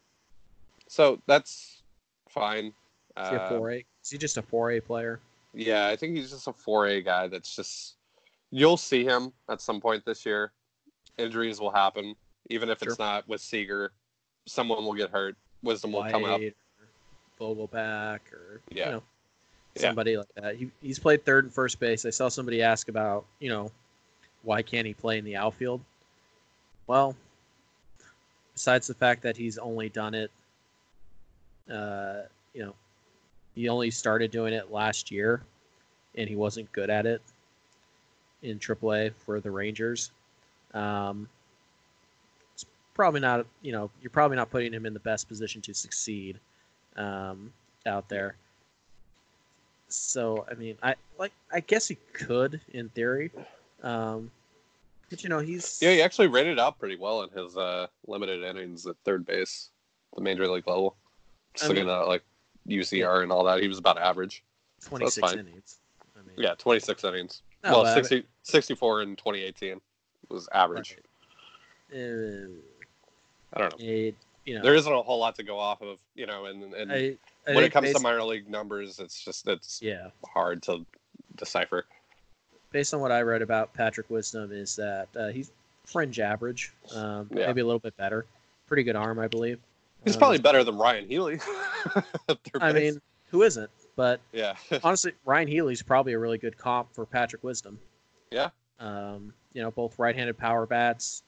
[0.88, 1.82] so that's
[2.30, 2.74] fine.
[3.18, 3.86] Is he a Uh, 4A?
[4.04, 5.20] Is he just a 4A player?
[5.54, 7.96] yeah, I think he's just a 4A guy that's just
[8.54, 10.52] you'll see him at some point this year.
[11.18, 12.16] Injuries will happen,
[12.52, 13.92] even if it's not with Seager.
[14.46, 15.36] Someone will get hurt.
[15.64, 16.40] Wisdom will come up.
[16.40, 16.56] White
[17.40, 18.86] Vogelbach or Yeah.
[18.86, 19.04] you know
[19.76, 19.82] Yeah.
[19.82, 20.56] somebody like that.
[20.56, 22.06] He, he's played third and first base.
[22.06, 23.72] I saw somebody ask about you know
[24.44, 25.82] why can't he play in the outfield?
[26.86, 27.16] Well,
[28.54, 30.32] besides the fact that he's only done it,
[31.72, 32.76] uh, you know,
[33.56, 35.42] he only started doing it last year,
[36.16, 37.22] and he wasn't good at it
[38.44, 40.12] in AAA for the Rangers.
[40.74, 41.28] Um,
[42.54, 45.74] it's probably not, you know, you're probably not putting him in the best position to
[45.74, 46.40] succeed
[46.98, 47.52] um,
[47.86, 48.36] out there.
[49.90, 53.30] So I mean, I like I guess he could in theory,
[53.84, 54.32] um,
[55.12, 58.42] but you know he's Yeah, he actually rated out pretty well in his uh, limited
[58.44, 59.70] innings at third base,
[60.16, 60.96] the major league level.
[61.54, 62.24] Just I looking mean- at like
[62.68, 64.44] UZR and all that, he was about average.
[64.86, 65.40] 26 fine.
[65.40, 65.78] innings.
[66.18, 67.42] I mean, Yeah, 26 innings.
[67.64, 69.80] No, well, but I 60, 64 in 2018
[70.30, 70.98] was average.
[71.94, 71.98] uh,
[73.54, 73.86] I don't know.
[73.86, 76.74] it, you know, There isn't a whole lot to go off of, you know, and,
[76.74, 77.16] and I,
[77.48, 80.86] I when it comes to minor league numbers, it's just it's yeah, hard to
[81.36, 81.86] decipher.
[82.72, 85.52] based on what I read about Patrick Wisdom, is that uh, he's
[85.86, 87.48] fringe average, um, Yeah.
[87.48, 88.26] maybe a little bit better.
[88.68, 89.60] Pretty good arm, I believe.
[90.04, 91.40] He's Um, probably better than Ryan Healy.
[92.60, 93.70] I mean, who isn't?
[93.96, 97.80] But yeah, honestly, Ryan Healy's probably a really good comp for Patrick Wisdom.
[98.32, 98.50] Yeah.
[98.80, 101.24] Um, you know, both right-handed power bats.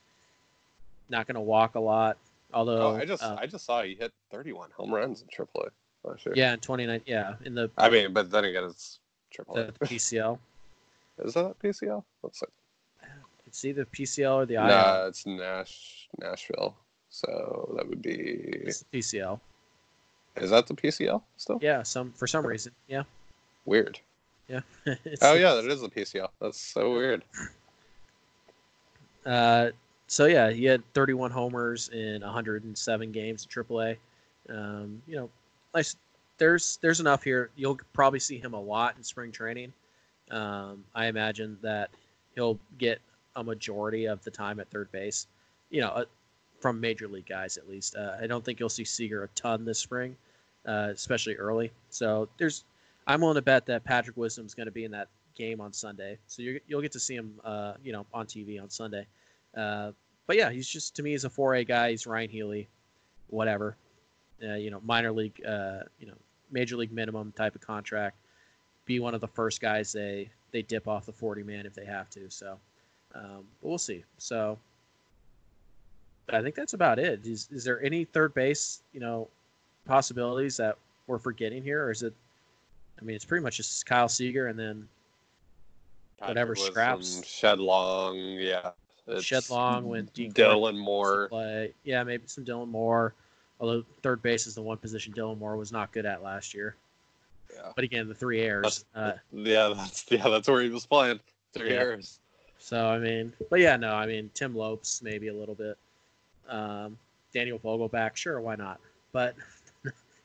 [1.10, 2.18] Not going to walk a lot,
[2.52, 5.70] although oh, I just uh, I just saw he hit 31 home runs in AAA
[6.04, 6.34] last year.
[6.36, 9.00] yeah, in 29, yeah, in the, I mean, but then again, it's
[9.38, 9.78] AAA.
[9.78, 10.40] the PCL.
[11.24, 12.04] Is that PCL?
[12.34, 12.46] See.
[13.04, 13.10] It
[13.46, 14.64] It's either PCL or the IL.
[14.64, 16.76] Nah, it's Nash Nashville.
[17.10, 18.16] So that would be.
[18.66, 19.40] It's PCL.
[20.38, 21.60] Is that the PCL still?
[21.62, 22.74] Yeah, some for some reason.
[22.88, 23.04] Yeah.
[23.66, 24.00] Weird.
[24.48, 24.62] Yeah.
[25.22, 26.30] Oh yeah, that is the PCL.
[26.40, 27.24] That's so weird.
[29.26, 29.70] Uh,
[30.08, 33.98] so yeah, he had 31 homers in 107 games in AAA.
[34.50, 35.30] Um, you know,
[35.74, 35.96] nice.
[36.38, 37.50] There's there's enough here.
[37.56, 39.74] You'll probably see him a lot in spring training.
[40.30, 41.90] Um, I imagine that
[42.36, 43.00] he'll get
[43.36, 45.28] a majority of the time at third base.
[45.70, 46.06] You know, uh,
[46.60, 47.96] from major league guys at least.
[47.96, 50.16] Uh, I don't think you'll see Seager a ton this spring,
[50.68, 51.72] uh, especially early.
[51.90, 52.64] So there's,
[53.08, 56.18] I'm willing to bet that Patrick Wisdom's going to be in that game on Sunday.
[56.28, 59.06] So you you'll get to see him, uh, you know, on TV on Sunday.
[59.56, 59.92] Uh,
[60.28, 61.92] but yeah, he's just to me he's a 4A guy.
[61.92, 62.68] He's Ryan Healy,
[63.28, 63.76] whatever.
[64.44, 66.16] Uh, you know, minor league, uh, you know,
[66.52, 68.18] major league minimum type of contract.
[68.86, 71.86] Be one of the first guys they they dip off the 40 man if they
[71.86, 72.30] have to.
[72.30, 72.58] So,
[73.14, 74.04] um, but we'll see.
[74.18, 74.58] So,
[76.32, 77.26] I think that's about it.
[77.26, 79.30] Is is there any third base, you know,
[79.86, 82.14] possibilities that we're forgetting here, or is it?
[83.00, 84.88] I mean, it's pretty much just Kyle Seager and then
[86.20, 87.00] Whatever scraps.
[87.00, 88.72] Wisdom, Shed Long, yeah.
[89.08, 91.28] It's Shed Long when Dean Dylan Moore.
[91.30, 91.74] play.
[91.84, 93.14] Yeah, maybe some Dylan Moore.
[93.60, 96.76] Although third base is the one position Dylan Moore was not good at last year.
[97.54, 97.72] Yeah.
[97.76, 98.86] But again, the three airs.
[98.96, 101.20] Uh, yeah, that's yeah, that's where he was playing.
[101.54, 101.82] Three Yeah.
[101.82, 102.20] errors.
[102.58, 105.78] so I mean, but yeah, no, I mean Tim Lopes maybe a little bit.
[106.50, 106.98] Um,
[107.34, 108.80] Daniel Vogelbach, sure, why not?
[109.12, 109.36] But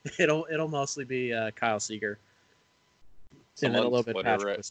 [0.18, 2.18] it'll it'll mostly be uh, Kyle Seager.
[3.62, 4.56] And then a on little bit Patrick.
[4.56, 4.70] right-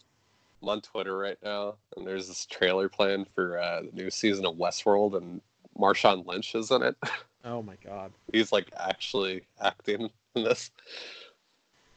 [0.61, 4.45] I'm on Twitter right now, and there's this trailer planned for uh, the new season
[4.45, 5.39] of Westworld, and
[5.77, 6.95] Marshawn Lynch is in it.
[7.45, 8.11] Oh my God.
[8.33, 10.71] He's like actually acting in this.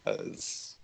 [0.07, 0.77] It's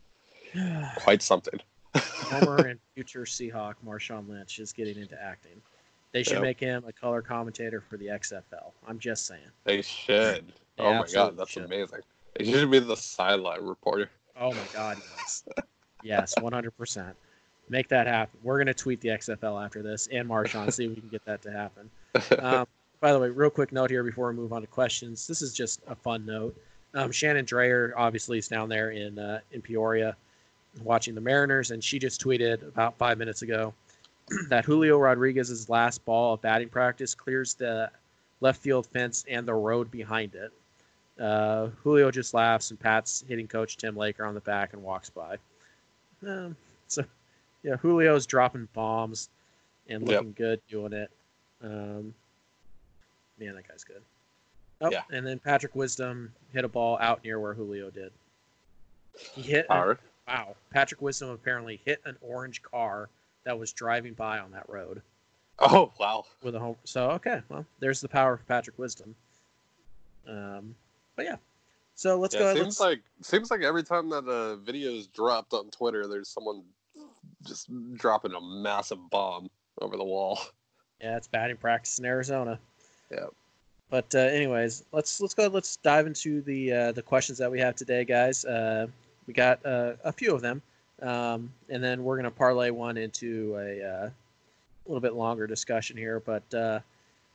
[0.97, 1.61] quite something.
[1.95, 5.63] Former and future Seahawk Marshawn Lynch is getting into acting.
[6.11, 6.43] They should Yep.
[6.43, 8.73] make him a color commentator for the XFL.
[8.89, 9.43] I'm just saying.
[9.63, 10.53] They should.
[10.79, 11.65] Oh my god, that's should.
[11.65, 12.01] amazing.
[12.38, 14.11] He should be the sideline reporter.
[14.40, 15.44] Oh my God, yes.
[16.03, 17.12] yes, 100%.
[17.68, 18.38] Make that happen.
[18.42, 21.24] We're going to tweet the XFL after this and Marshawn, see if we can get
[21.24, 21.90] that to happen.
[22.38, 22.66] Um,
[23.01, 25.27] by the way, real quick note here before we move on to questions.
[25.27, 26.57] This is just a fun note.
[26.94, 30.16] Um, Shannon Drayer obviously is down there in uh, in Peoria
[30.83, 33.74] watching the Mariners, and she just tweeted about five minutes ago
[34.48, 37.90] that Julio Rodriguez's last ball of batting practice clears the
[38.40, 40.53] left field fence and the road behind it.
[41.19, 45.11] Uh, Julio just laughs and pats hitting coach Tim Laker on the back and walks
[45.11, 45.37] by.
[46.27, 47.05] Um, so,
[47.63, 49.29] yeah, Julio's dropping bombs
[49.89, 50.09] and Yep.
[50.19, 51.11] looking good doing it.
[51.63, 52.15] Um,
[53.39, 54.03] man, that guy's good.
[54.81, 55.03] Oh, Yeah.
[55.11, 58.13] and then Patrick Wisdom hit a ball out near where Julio did.
[59.35, 59.67] He hit.
[59.67, 59.99] Power.
[60.29, 63.09] wow, Patrick Wisdom apparently hit an orange car
[63.43, 65.03] that was driving by on that road
[65.59, 66.25] Oh wow.
[66.43, 66.77] with a home.
[66.85, 69.17] So okay, well, there's the power of Patrick Wisdom.
[70.29, 70.77] Um,
[71.19, 71.37] but yeah,
[71.97, 72.51] so let's yeah, go.
[72.51, 76.07] it seems let's, like seems like every time that a video is dropped on Twitter,
[76.07, 76.63] there's someone
[77.45, 79.51] just dropping a massive bomb
[79.81, 80.39] over the wall.
[81.01, 82.61] yeah, it's batting practice in Arizona.
[83.11, 83.35] Yep.
[83.91, 85.49] But uh, anyways, let's let's go.
[85.49, 88.45] Let's dive into the uh, the questions that we have today, guys.
[88.45, 88.87] Uh,
[89.27, 90.63] we got uh, a few of them,
[91.03, 94.11] um, and then we're gonna parlay one into a uh,
[94.87, 96.21] little bit longer discussion here.
[96.21, 96.79] But uh,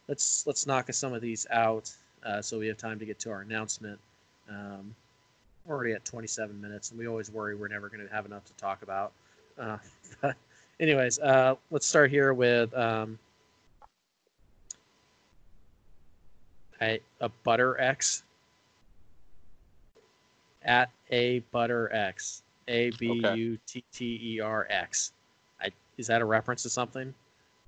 [0.08, 1.91] let's let's knock some of these out
[2.25, 3.99] uh, so we have time to get to our announcement.
[4.49, 4.95] Um,
[5.65, 8.45] we're already at 27 minutes, and we always worry we're never going to have enough
[8.45, 9.13] to talk about.
[9.57, 9.77] Uh,
[10.21, 10.36] but
[10.79, 13.17] anyways, uh, let's start here with um,
[16.81, 18.23] a, a butter X
[20.63, 25.13] at a butter X a b u t t e r x.
[25.62, 27.13] I is that a reference to something?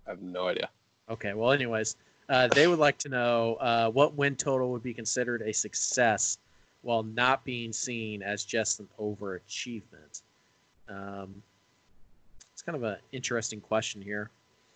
[0.07, 0.69] I have no idea.
[1.09, 1.33] Okay.
[1.33, 1.95] Well, anyways,
[2.29, 6.37] uh, they would like to know uh, what win total would be considered a success
[6.81, 10.21] while not being seen as just an overachievement.
[10.87, 11.41] Um,
[12.53, 14.29] it's kind of an interesting question here.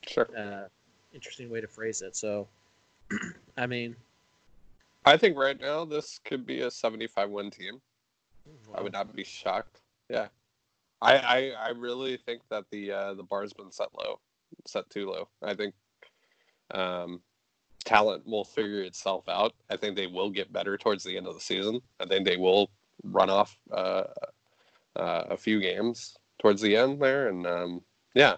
[0.07, 0.27] Sure.
[0.37, 0.67] Uh,
[1.13, 2.15] interesting way to phrase it.
[2.15, 2.47] So,
[3.57, 3.95] I mean,
[5.05, 7.81] I think right now this could be a 75 win team.
[8.73, 9.81] I would not be shocked.
[10.09, 10.27] Yeah.
[11.01, 14.19] I, I I really think that the uh, the bar's been set low,
[14.65, 15.29] set too low.
[15.41, 15.73] I think
[16.71, 17.21] um,
[17.89, 19.53] talent will figure itself out.
[19.71, 21.81] I think they will get better towards the end of the season.
[21.99, 22.69] I think they will
[23.03, 24.03] run off uh,
[24.95, 27.81] uh, a few games towards the end there, and um,
[28.13, 28.35] yeah,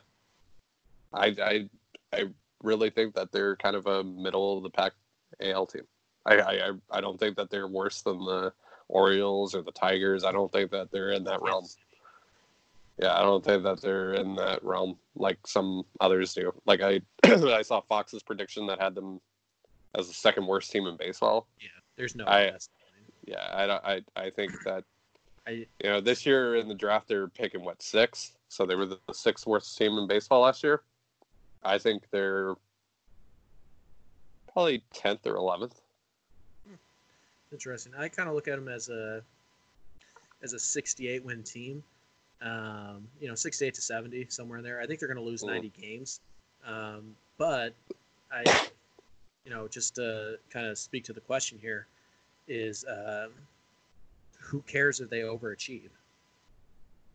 [1.13, 1.69] I, I
[2.13, 2.23] I
[2.63, 4.93] really think that they're kind of a middle of the pack
[5.41, 5.83] AL team.
[6.25, 8.53] I, I I- don't think that they're worse than the
[8.87, 10.23] Orioles or the Tigers.
[10.23, 11.65] I don't think that they're in that realm.
[12.97, 16.53] Yeah, I don't think that they're in that realm like some others do.
[16.65, 19.19] Like I, I saw Fox's prediction that had them
[19.95, 21.47] as the second worst team in baseball.
[21.59, 22.25] Yeah, there's no.
[22.25, 22.51] I-
[23.25, 23.83] Yeah, I don't.
[23.85, 24.83] I I think that
[25.47, 28.85] I you know this year in the draft they're picking what sixth, so they were
[28.85, 30.81] the sixth worst team in baseball last year.
[31.63, 32.55] I think they're
[34.51, 35.81] probably tenth or eleventh.
[37.51, 37.93] Interesting.
[37.97, 39.21] I kind of look at them as a
[40.41, 41.83] as a 68 win team.
[42.41, 44.81] Um, you know, 68 to 70 somewhere in there.
[44.81, 45.47] I think they're going to lose Mm.
[45.49, 46.21] 90 games.
[46.65, 47.75] Um, but
[48.31, 48.43] I,
[49.45, 51.87] you know, just to kind of speak to the question here,
[52.47, 53.31] is um,
[54.39, 55.89] who cares if they overachieve?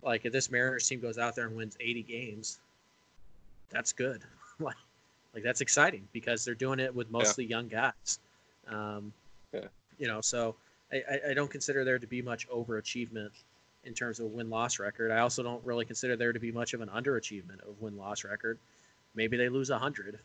[0.03, 2.61] Like if this Mariners team goes out there and wins 80 games,
[3.71, 4.23] that's good.
[4.61, 4.77] like,
[5.35, 8.19] like that's exciting because they're doing it with mostly young guys.
[8.69, 9.13] Um,
[9.53, 9.67] Yeah.
[9.99, 10.57] You know, so
[10.93, 13.31] I, I, don't consider there to be much overachievement
[13.85, 15.11] in terms of win loss record.
[15.11, 18.25] I also don't really consider there to be much of an underachievement of win loss
[18.25, 18.59] record.
[19.15, 20.19] Maybe they lose hundred.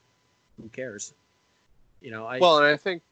[0.61, 1.13] Who cares?
[2.01, 3.03] You know, I well, and I think,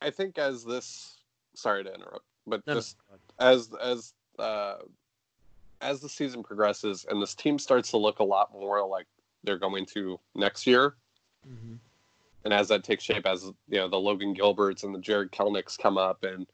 [0.00, 1.18] I think as this,
[1.54, 2.96] sorry to interrupt, but no, no, just
[3.38, 4.76] as as uh,
[5.82, 9.06] as the season progresses and this team starts to look a lot more like
[9.44, 10.96] they're going to next year,
[11.46, 11.78] Mhm.
[12.44, 15.78] and as that takes shape, as you know, the Logan Gilberts and the Jarred Kelenics
[15.78, 16.46] come up, and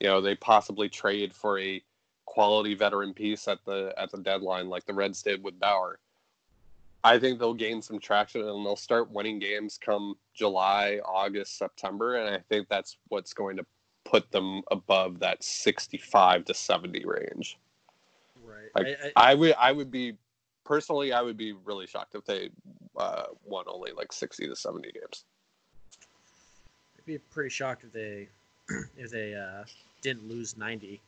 [0.00, 1.82] you know they possibly trade for a
[2.24, 5.98] quality veteran piece at the at the deadline, like the Reds did with Bauer.
[7.04, 12.16] I think they'll gain some traction and they'll start winning games come July, August, September,
[12.16, 13.66] and I think that's what's going to
[14.04, 17.58] put them above that 65 to 70 range.
[18.42, 18.70] right.
[18.74, 20.14] Like, I, I, I would I would be
[20.64, 22.48] personally I would be really shocked if they
[22.96, 25.24] uh, won only like 60 to 70 games.
[26.96, 28.28] I'd be pretty shocked if they
[28.96, 29.64] if they uh,
[30.00, 31.00] didn't lose ninety.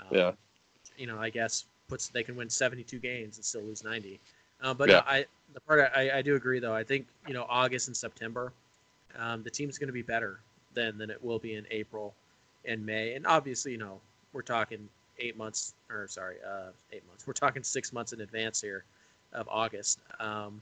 [0.00, 0.32] Um, Yeah.
[0.96, 4.18] You know, I guess puts they can win seventy two games and still lose ninety.
[4.60, 4.96] Uh, but Yeah.
[4.96, 6.74] no, I the part I, I do agree though.
[6.74, 8.52] I think you know August and September,
[9.16, 10.40] um, the team's going to be better
[10.74, 12.14] than than it will be in April
[12.64, 13.14] and May.
[13.14, 14.00] And obviously, you know,
[14.32, 14.88] we're talking
[15.18, 17.26] eight months or sorry, uh, eight months.
[17.26, 18.84] We're talking six months in advance here
[19.32, 19.98] of August.
[20.20, 20.60] Um,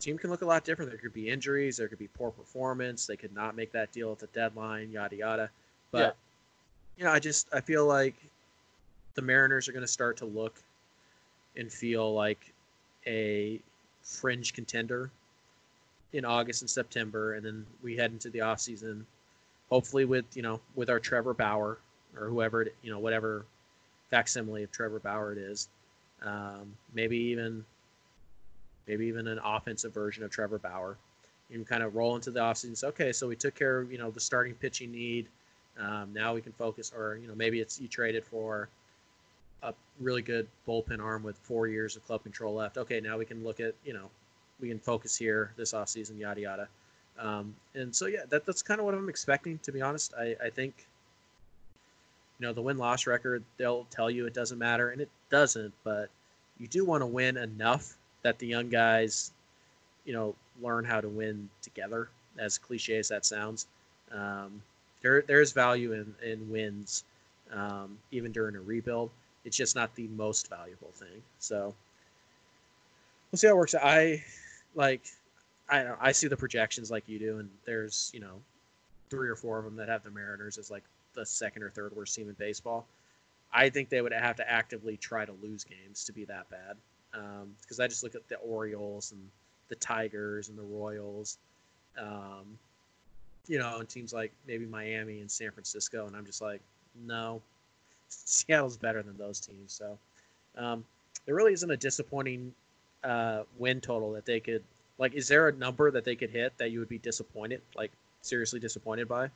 [0.00, 0.90] team can look a lot different.
[0.90, 4.10] There could be injuries, there could be poor performance, they could not make that deal
[4.10, 5.50] at the deadline, yada yada.
[5.92, 6.10] But Yeah.
[6.98, 8.14] you know, I just I feel like
[9.14, 10.54] the Mariners are going to start to look
[11.56, 12.52] and feel like
[13.06, 13.60] a
[14.02, 15.10] fringe contender
[16.12, 19.06] in August and September, and then we head into the off season,
[19.70, 21.78] hopefully with you know with our Trevor Bauer
[22.18, 23.44] or whoever it, you know whatever
[24.10, 25.68] facsimile of Trevor Bauer it is,
[26.22, 27.64] um, maybe even
[28.86, 30.96] maybe even an offensive version of Trevor Bauer.
[31.50, 32.64] Can kind of roll into the offseason.
[32.64, 35.28] and say, Okay, so we took care of you know the starting pitching need.
[35.78, 38.68] Um, now we can focus, or you know maybe it's you traded for
[39.66, 42.78] a really good bullpen arm with four years of club control left.
[42.78, 44.10] Okay, now we can look at you know
[44.60, 46.68] we can focus here this offseason, yada yada.
[47.18, 49.58] Um, and so yeah, that, that's kind of what I'm expecting.
[49.60, 50.86] To be honest, I, I think
[52.38, 55.72] you know the win loss record they'll tell you it doesn't matter, and it doesn't.
[55.84, 56.10] But
[56.58, 59.32] you do want to win enough that the young guys,
[60.04, 62.08] you know, learn how to win together.
[62.38, 63.66] As cliche as that sounds,
[64.12, 64.60] um,
[65.00, 67.04] there there's value in in wins,
[67.50, 69.10] um, even during a rebuild.
[69.46, 71.22] It's just not the most valuable thing.
[71.38, 71.72] So
[73.30, 73.74] we'll see how it works.
[73.74, 73.84] out.
[73.84, 74.22] I
[74.74, 75.02] like
[75.68, 78.42] I don't know, I see the projections like you do, and there's you know
[79.08, 80.82] three or four of them that have the Mariners as like
[81.14, 82.86] the second or third worst team in baseball.
[83.52, 86.76] I think they would have to actively try to lose games to be that bad.
[87.62, 89.30] Because I just look at the Orioles and
[89.68, 91.38] the Tigers and the Royals,
[91.98, 92.58] um,
[93.46, 96.60] you know, and teams like maybe Miami and San Francisco, and I'm just like,
[97.06, 97.40] no,
[98.08, 99.72] Seattle's better than those teams.
[99.72, 99.98] So
[100.56, 100.84] um,
[101.24, 102.52] there really isn't a disappointing
[103.04, 104.62] uh, win total that they could
[104.98, 105.14] like.
[105.14, 107.92] Is there a number that they could hit that you would be disappointed, like
[108.22, 109.26] seriously disappointed by?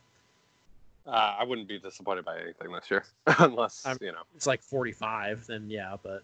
[1.06, 3.04] Uh, I wouldn't be disappointed by anything this year,
[3.38, 6.22] unless I'm- you know It's like 45, then yeah, but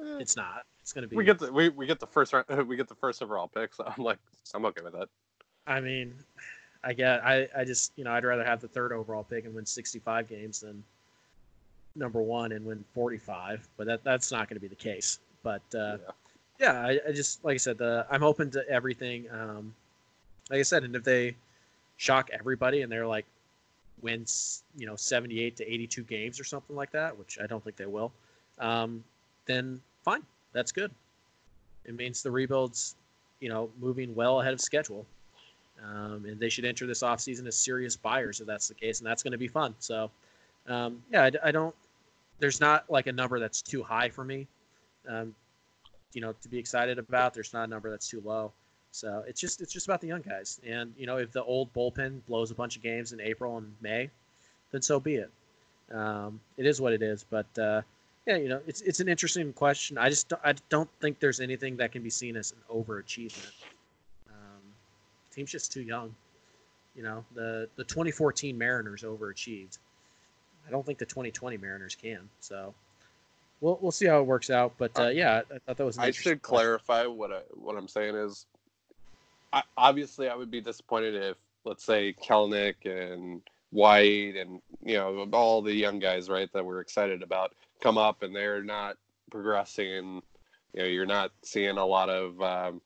[0.00, 0.64] Eh, it's not.
[0.82, 1.14] It's gonna be.
[1.14, 3.72] we get the we, we get the first round, we get the first overall pick.
[3.74, 4.18] So I'm like
[4.52, 5.08] I'm okay with that.
[5.66, 6.14] I mean,
[6.82, 7.24] I get.
[7.24, 10.28] I I just you know I'd rather have the third overall pick and win 65
[10.28, 10.82] games than
[11.96, 13.68] number one and win 45.
[13.76, 15.18] But that that's not going to be the case.
[15.42, 15.98] But uh,
[16.58, 16.72] yeah.
[16.72, 19.26] yeah, I, I just like I said, the I'm open to everything.
[19.30, 19.74] Um,
[20.50, 21.36] like I said, and if they
[21.96, 23.26] shock everybody and they're like
[24.02, 27.76] wins, you know, 78 to 82 games or something like that, which I don't think
[27.76, 28.12] they will,
[28.58, 29.02] um,
[29.46, 30.22] then fine,
[30.52, 30.90] that's good.
[31.84, 32.96] It means the rebuild's,
[33.40, 35.06] you know, moving well ahead of schedule.
[35.82, 39.06] Um, and they should enter this offseason as serious buyers if that's the case, and
[39.06, 39.74] that's going to be fun.
[39.80, 40.10] So,
[40.66, 41.74] um, yeah, I, I don't.
[42.38, 44.46] There's not like a number that's too high for me.
[45.08, 45.34] um,
[46.12, 47.34] you know, to be excited about.
[47.34, 48.52] There's not a number that's too low.
[48.92, 50.60] So it's just it's just about the young guys.
[50.66, 53.72] And you know, if the old bullpen blows a bunch of games in April and
[53.80, 54.10] May,
[54.70, 55.30] then so be it.
[55.92, 57.24] Um, it is what it is.
[57.28, 57.82] But uh,
[58.26, 59.98] yeah, you know, it's it's an interesting question.
[59.98, 63.52] I just don't, I don't think there's anything that can be seen as an overachievement.
[64.30, 64.62] Um,
[65.32, 66.14] team's just too young.
[66.94, 69.78] You know, the the 2014 Mariners overachieved.
[70.66, 72.28] I don't think the 2020 Mariners can.
[72.40, 72.74] So
[73.60, 74.74] we'll we'll see how it works out.
[74.78, 75.98] But uh, yeah, I thought that was.
[75.98, 78.46] I should clarify what I, what I'm saying is,
[79.52, 85.28] I, obviously I would be disappointed if let's say Kelenic and White and you know
[85.32, 88.96] all the young guys right that we're excited about come up and they're not
[89.30, 90.22] progressing and
[90.72, 92.80] you know you're not seeing a lot of um,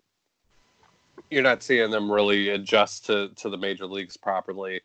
[1.31, 4.81] you're not seeing them really adjust to to the major leagues properly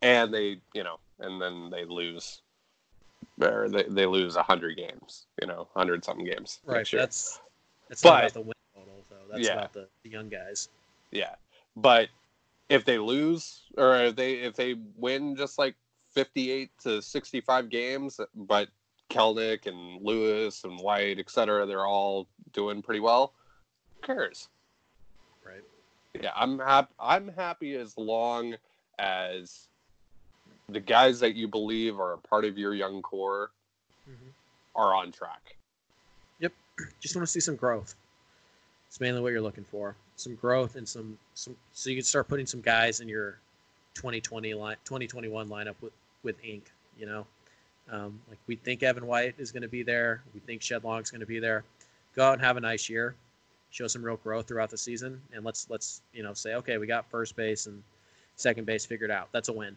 [0.00, 2.42] and they you know and then they lose
[3.40, 6.86] or they, they lose 100 games you know 100 something games Right.
[6.90, 7.40] That's
[7.88, 9.16] that's But- not about the win total, though.
[9.32, 9.52] That's Yeah.
[9.54, 10.68] about the, the young guys.
[11.10, 11.34] Yeah,
[11.76, 12.08] but
[12.68, 15.74] if they lose or if they if they win just like
[16.10, 18.68] fifty eight to sixty five games, but
[19.10, 23.34] Kelenic and Lewis and White, et cetera, they're all doing pretty well.
[24.00, 24.48] Who cares?
[25.44, 25.62] Right.
[26.18, 26.94] Yeah, I'm happy.
[26.98, 28.54] I'm happy as long
[28.98, 29.68] as
[30.72, 33.50] the guys that you believe are a part of your young core
[34.74, 35.56] are on track.
[36.40, 36.52] Yep.
[37.00, 37.94] Just want to see some growth.
[38.88, 39.94] It's mainly what you're looking for.
[40.16, 43.38] Some growth and some some so you can start putting some guys in your
[43.94, 45.92] 2020 line 2021 lineup with
[46.22, 46.70] with ink.
[46.98, 47.26] You know,
[47.90, 50.22] um, like we think Evan White is going to be there.
[50.34, 51.64] We think Shed Long's going to be there.
[52.14, 53.14] Go out and have a nice year.
[53.70, 56.86] Show some real growth throughout the season, and let's let's you know say okay, we
[56.86, 57.82] got first base and
[58.36, 59.28] second base figured out.
[59.32, 59.76] That's a win.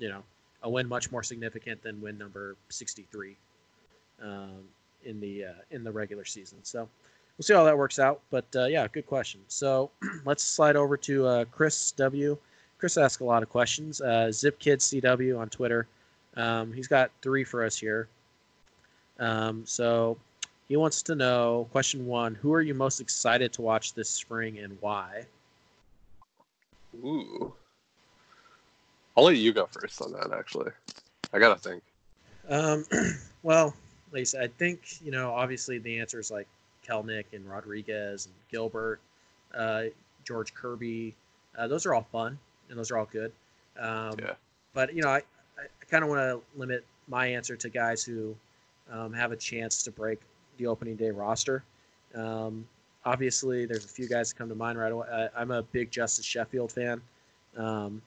[0.00, 0.22] You know,
[0.62, 3.36] a win much more significant than win number 63
[4.22, 4.64] um,
[5.04, 6.58] in the uh, in the regular season.
[6.62, 6.88] So
[7.36, 8.20] we'll see how that works out.
[8.30, 9.40] But uh, yeah, good question.
[9.48, 9.90] So
[10.24, 12.36] let's slide over to uh, Chris W.
[12.78, 14.00] Chris asked a lot of questions.
[14.00, 15.86] Uh, ZipKidCW on Twitter.
[16.36, 18.08] Um, he's got three for us here.
[19.18, 20.16] Um, so
[20.68, 24.58] he wants to know question one: Who are you most excited to watch this spring
[24.58, 25.26] and why?
[27.04, 27.52] Ooh,
[29.16, 30.32] I'll let you go first on that.
[30.32, 30.70] Actually,
[31.32, 31.82] I gotta think.
[32.48, 32.84] Um,
[33.42, 33.74] well,
[34.12, 35.32] Lisa, I think you know.
[35.32, 36.46] Obviously, the answer is like
[36.86, 39.00] Kelenic and Rodriguez and Gilbert,
[39.54, 39.84] uh,
[40.24, 41.14] George Kirby.
[41.58, 42.38] Uh, those are all fun
[42.70, 43.32] and those are all good.
[43.78, 44.34] Um, Yeah.
[44.72, 45.18] But you know, I,
[45.58, 48.36] I kind of want to limit my answer to guys who
[48.90, 50.20] um, have a chance to break
[50.58, 51.64] the opening day roster.
[52.14, 52.66] Um,
[53.04, 55.06] obviously, there's a few guys that come to mind right away.
[55.12, 57.00] I, I'm a big Justus Sheffield fan.
[57.56, 58.00] Um,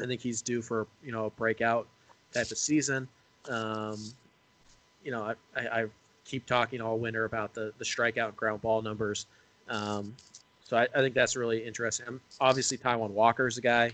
[0.00, 1.86] I think he's due for you know a breakout
[2.32, 3.08] type of season.
[3.48, 3.98] Um,
[5.04, 5.86] you know, I, I, I
[6.24, 9.26] keep talking all winter about the the strikeout and ground ball numbers.
[9.68, 10.14] Um,
[10.64, 12.08] so I, I think that's really interesting.
[12.08, 13.92] Um, obviously, Taijuan Walker is a guy.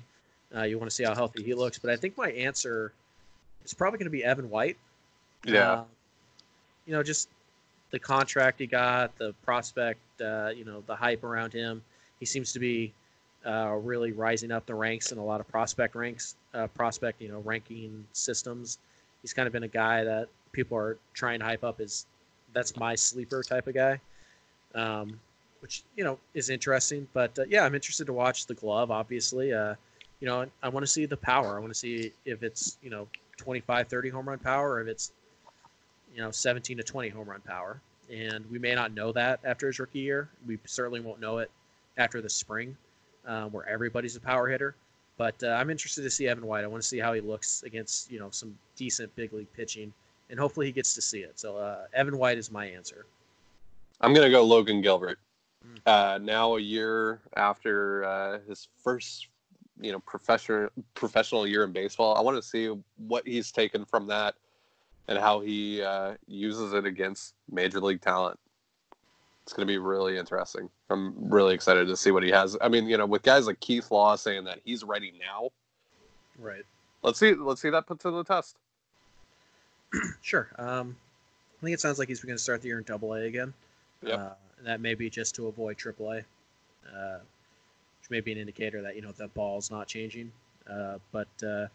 [0.55, 2.93] Uh, you want to see how healthy he looks, but I think my answer
[3.65, 4.77] is probably going to be Evan White.
[5.45, 5.73] Yeah.
[5.73, 5.85] Uh,
[6.87, 7.29] you know, just
[7.91, 11.83] the contract he got, the prospect, uh, you know, the hype around him.
[12.19, 12.93] He seems to be
[13.47, 17.29] uh, really rising up the ranks in a lot of prospect ranks, uh, prospect, you
[17.29, 18.79] know, ranking systems.
[19.23, 22.07] He's kind of been a guy that people are trying to hype up as
[22.53, 24.01] that's my sleeper type of guy,
[24.75, 25.19] um,
[25.61, 27.07] which you know is interesting.
[27.13, 28.91] But uh, yeah, I'm interested to watch the glove.
[28.91, 29.75] Obviously, uh,
[30.21, 31.57] you know, I want to see the power.
[31.57, 34.89] I want to see if it's you know 25, 30 home run power, or if
[34.89, 35.13] it's
[36.15, 37.81] you know 17 to 20 home run power.
[38.13, 40.29] And we may not know that after his rookie year.
[40.47, 41.51] We certainly won't know it
[41.97, 42.77] after the spring,
[43.27, 44.75] um, where everybody's a power hitter.
[45.17, 46.65] But uh, I'm interested to see Evan White.
[46.65, 49.93] I want to see how he looks against you know some decent big league pitching,
[50.31, 51.39] and hopefully he gets to see it.
[51.39, 53.07] So uh, Evan White is my answer.
[54.01, 55.19] I'm gonna go Logan Gilbert.
[55.67, 55.79] Mm.
[55.85, 59.29] Uh, now a year after uh, his first,
[59.81, 64.07] you know, professional professional year in baseball, I want to see what he's taken from
[64.07, 64.37] that
[65.09, 68.39] and how he uh, uses it against major league talent.
[69.51, 70.71] It's gonna be really interesting.
[70.91, 72.57] I'm really excited to see what he has.
[72.61, 75.51] I mean, you know, with guys like Keith Law saying that he's ready now,
[76.39, 76.65] Right.
[77.03, 77.35] let's see.
[77.35, 78.55] Let's see that put to the test.
[80.23, 80.51] Sure.
[80.57, 80.95] Um,
[81.61, 83.53] I think it sounds like he's going to start the year in Double A again.
[84.05, 84.19] Yep.
[84.21, 84.31] Uh,
[84.63, 86.19] that may be just to avoid Triple A,
[86.97, 87.19] uh,
[87.99, 90.31] which may be an indicator that you know the ball's not changing.
[90.73, 91.67] Uh, but uh,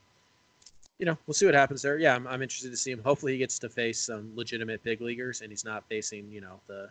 [0.97, 1.97] you know, we'll see what happens there.
[1.97, 3.01] Yeah, I'm, I'm interested to see him.
[3.03, 6.61] Hopefully, he gets to face some legitimate big leaguers, and he's not facing you know
[6.67, 6.89] the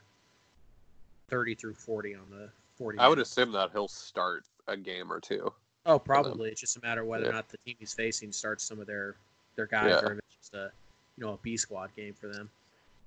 [1.28, 2.98] 30 through 40 on the 40.
[2.98, 3.22] I would man.
[3.22, 5.52] assume that he'll start a game or two.
[5.86, 6.50] Oh, probably.
[6.50, 7.30] It's just a matter of whether Yeah.
[7.30, 9.16] or not the team he's facing starts some of their
[9.56, 10.00] their guys, Yeah.
[10.08, 10.70] or if it's just a
[11.16, 12.50] you know a B squad game for them.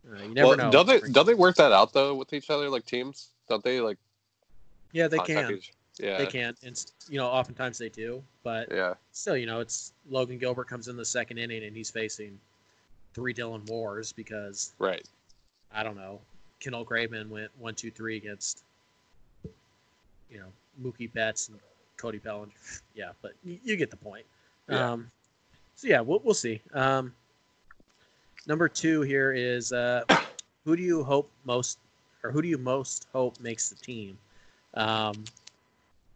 [0.09, 0.71] Uh, you never well, know.
[0.71, 3.29] don't they don't they work that out though with each other like teams?
[3.49, 3.97] Don't they like
[4.93, 5.51] Yeah, they can.
[5.53, 6.19] each- Yeah.
[6.19, 8.23] They can, and you know, oftentimes they do.
[8.43, 8.93] But Yeah.
[9.11, 12.39] still, you know, it's Logan Gilbert comes in the second inning and he's facing
[13.15, 15.05] three Dylan Moores because Right.
[15.71, 16.21] I don't know,
[16.59, 18.63] Kendall Graveman went one, two, three against,
[20.29, 20.47] you know,
[20.81, 21.59] Mookie Betts and
[21.97, 22.53] Cody Bellinger.
[22.95, 24.25] Yeah, but you, you get the point.
[24.69, 24.91] Yeah.
[24.91, 25.11] Um,
[25.75, 26.61] so yeah, we'll we'll see.
[26.73, 27.13] Um,
[28.47, 30.03] number two here is uh,
[30.65, 31.77] who do you hope most,
[32.23, 34.17] or who do you most hope makes the team?
[34.73, 35.23] Um,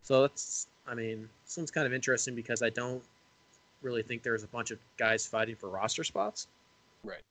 [0.01, 3.03] so that's, I mean, this one's kind of interesting because I don't
[3.81, 6.47] really think there's a bunch of guys fighting for roster spots.
[7.03, 7.21] Right.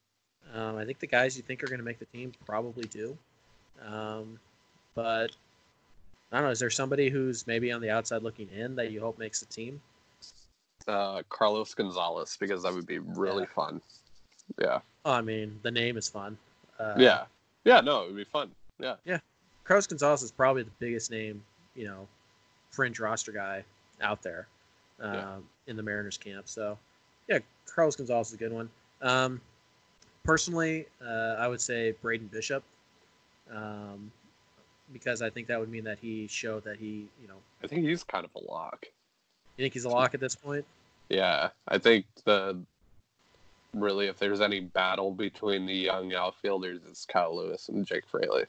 [0.53, 3.17] Um, I think the guys you think are going to make the team probably do.
[3.85, 4.39] Um,
[4.95, 5.31] but
[6.31, 6.49] I don't know.
[6.51, 9.45] Is there somebody who's maybe on the outside looking in that you hope makes the
[9.45, 9.81] team?
[10.87, 13.53] Uh, Carlos Gonzalez because that would be really Yeah.
[13.55, 13.81] fun.
[14.59, 14.79] Yeah.
[15.05, 16.37] Oh, I mean, the name is fun.
[16.79, 17.25] Uh, yeah.
[17.63, 17.81] Yeah.
[17.81, 18.51] No, it would be fun.
[18.79, 18.95] Yeah.
[19.05, 19.19] Yeah.
[19.63, 21.43] Carlos Gonzalez is probably the biggest name,
[21.75, 22.07] you know,
[22.71, 23.63] fringe roster guy
[24.01, 24.47] out there
[24.99, 25.37] um, Yeah.
[25.67, 26.49] in the Mariners camp.
[26.49, 26.77] So,
[27.27, 28.69] yeah, Carlos Gonzalez is a good one.
[29.01, 29.39] Um,
[30.23, 32.63] personally, uh, I would say Braden Bishop
[33.53, 34.11] um,
[34.93, 37.85] because I think that would mean that he showed that he, you know, I think
[37.85, 38.85] he's kind of a lock.
[39.57, 40.65] you think he's a lock at this point?
[41.09, 41.49] Yeah.
[41.67, 42.57] I think the
[43.73, 48.45] really if there's any battle between the young outfielders, it's Kyle Lewis and Jake Fraley.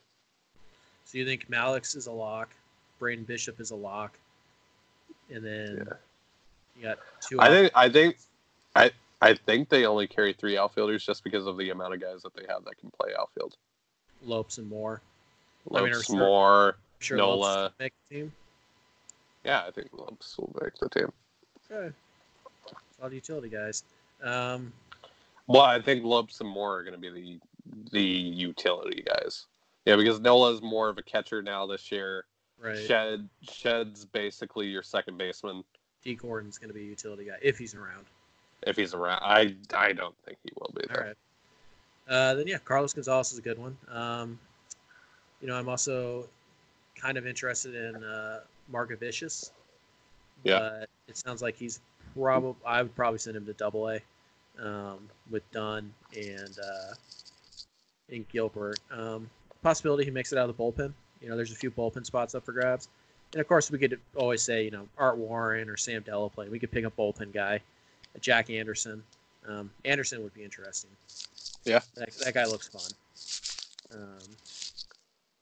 [1.04, 2.50] So you think Mallex is a lock,
[2.98, 4.16] Braden Bishop is a lock,
[5.32, 5.94] and then Yeah.
[6.76, 7.40] you got two.
[7.40, 8.16] I out- think I think
[8.76, 8.90] I
[9.22, 12.34] I think they only carry three outfielders just because of the amount of guys that
[12.34, 13.56] they have that can play outfield.
[14.24, 15.00] Lopes and Moore.
[15.70, 16.76] I Lopes mean, are sure- Moore.
[16.98, 17.36] Sure Nola.
[17.36, 18.32] Lopes will make the team.
[19.44, 21.12] Yeah, I think Lopes will make the team.
[21.70, 21.94] Okay.
[22.68, 23.84] A lot of utility guys.
[24.22, 24.72] Um,
[25.46, 27.40] Well, I think Lopes and Moore are going to be the
[27.92, 29.46] the utility guys.
[29.84, 32.24] Yeah, because Nola's more of a catcher now this year.
[32.60, 32.76] right.
[32.78, 35.62] Shed Shed's basically your second baseman
[36.02, 38.04] Dee Gordon's going to be a utility guy if he's around.
[38.66, 39.20] If he's around.
[39.22, 41.16] I I don't think he will be All there.
[42.08, 42.14] right.
[42.14, 43.76] Uh, then yeah, Carlos Gonzalez is a good one.
[43.90, 44.38] Um,
[45.40, 46.28] you know, I'm also
[46.94, 48.40] kind of interested in uh,
[48.72, 49.50] Margevicius.
[50.44, 50.58] Yeah.
[50.58, 51.80] But it sounds like he's
[52.16, 52.54] probably.
[52.66, 54.00] I would probably send him to Double A
[54.60, 56.94] um, with Dunn and uh,
[58.10, 58.78] and Gilbert.
[58.90, 59.28] Um,
[59.62, 60.92] possibility he makes it out of the bullpen.
[61.20, 62.88] You know, there's a few bullpen spots up for grabs.
[63.32, 66.50] And of course, we could always say, you know, Art Warren or Sam Delaplane.
[66.50, 67.60] We could pick a bullpen guy,
[68.20, 69.02] Jack Anderson.
[69.48, 70.90] Um, Anderson would be interesting.
[71.64, 71.80] Yeah.
[71.96, 74.00] that, that guy looks fun.
[74.00, 74.18] Um,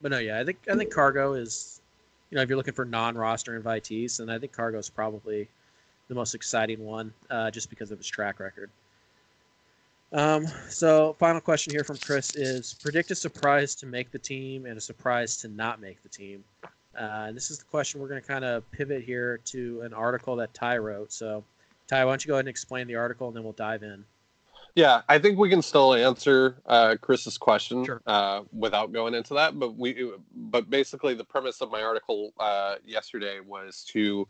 [0.00, 1.80] but no, yeah, I think I think Cargo is,
[2.30, 5.48] you know, if you're looking for non-roster invitees, then I think Cargo is probably
[6.08, 8.70] the most exciting one, uh, just because of his track record.
[10.12, 14.66] Um, so final question here from Chris is: predict a surprise to make the team
[14.66, 16.42] and a surprise to not make the team.
[16.98, 19.94] Uh, and this is the question we're going to kind of pivot here to an
[19.94, 21.12] article that Ty wrote.
[21.12, 21.44] So,
[21.90, 24.04] Ty, why don't you go ahead and explain the article, and then we'll dive in.
[24.76, 28.00] Yeah, I think we can still answer uh, Chris's question Sure.
[28.06, 29.58] uh, without going into that.
[29.58, 34.28] But we, but basically, the premise of my article uh, yesterday was to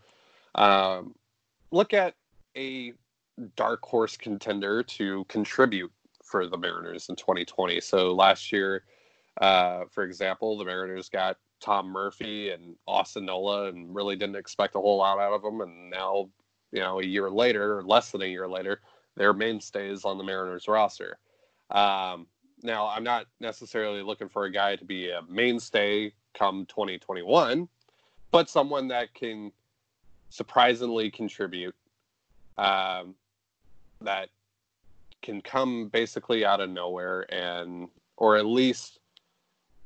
[0.54, 1.14] um,
[1.70, 2.14] look at
[2.56, 2.94] a
[3.56, 5.92] dark horse contender to contribute
[6.24, 7.78] for the Mariners in 2020.
[7.82, 8.84] So last year,
[9.38, 14.76] uh, for example, the Mariners got Tom Murphy and Austin Nola, and really didn't expect
[14.76, 15.60] a whole lot out of them.
[15.60, 16.30] And now,
[16.72, 18.80] you know, a year later, or less than a year later,
[19.16, 21.18] they're mainstays on the Mariners roster.
[21.70, 22.26] Um,
[22.62, 27.68] now, I'm not necessarily looking for a guy to be a mainstay come 2021,
[28.30, 29.52] but someone that can
[30.28, 31.74] surprisingly contribute,
[32.58, 33.14] um,
[34.00, 34.28] that
[35.22, 39.00] can come basically out of nowhere and, or at least,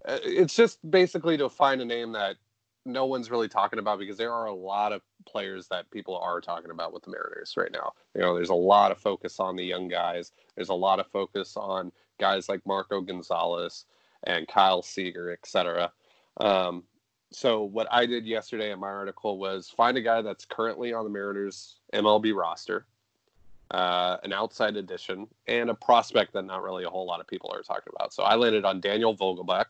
[0.06, 2.36] uh, it's just basically to find a name that
[2.84, 6.40] no one's really talking about because there are a lot of players that people are
[6.40, 7.92] talking about with the Mariners right now.
[8.14, 10.32] You know, there's a lot of focus on the young guys.
[10.54, 13.86] There's a lot of focus on guys like Marco Gonzalez
[14.24, 15.92] and Kyle Seager, etc.
[16.38, 16.84] Um,
[17.30, 21.04] so what I did yesterday in my article was find a guy that's currently on
[21.04, 22.86] the Mariners MLB roster,
[23.70, 27.50] uh, an outside addition, and a prospect that not really a whole lot of people
[27.52, 28.12] are talking about.
[28.12, 29.66] So I landed on Daniel Vogelbach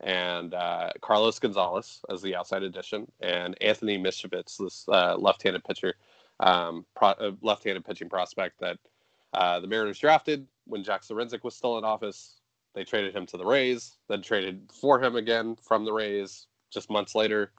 [0.00, 5.94] and uh, Carlos Gonzalez as the outside addition, and Anthony Misiewicz, this uh, left-handed pitcher,
[6.40, 8.78] um, pro- uh, left-handed pitching prospect that
[9.34, 12.36] uh, the Mariners drafted when Jack Zduriencik was still in office.
[12.74, 16.88] They traded him to the Rays, then traded for him again from the Rays just
[16.88, 17.52] months later,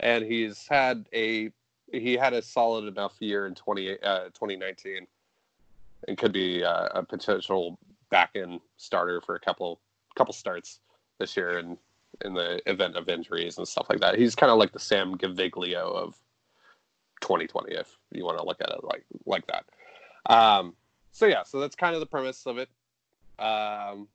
[0.00, 1.50] and he's had a
[1.92, 5.06] he had a solid enough year in 20, uh, 2019
[6.08, 7.78] and could be a potential
[8.10, 9.80] back in starter for a couple
[10.16, 10.80] couple starts
[11.18, 11.78] this year and
[12.24, 14.18] in the event of injuries and stuff like that.
[14.18, 16.16] He's kind of like the Sam Gaviglio of
[17.20, 19.64] 2020, if you want to look at it like like that.
[20.32, 20.74] Um,
[21.12, 22.68] so yeah, so that's kind of the premise of it.
[23.38, 24.08] Um,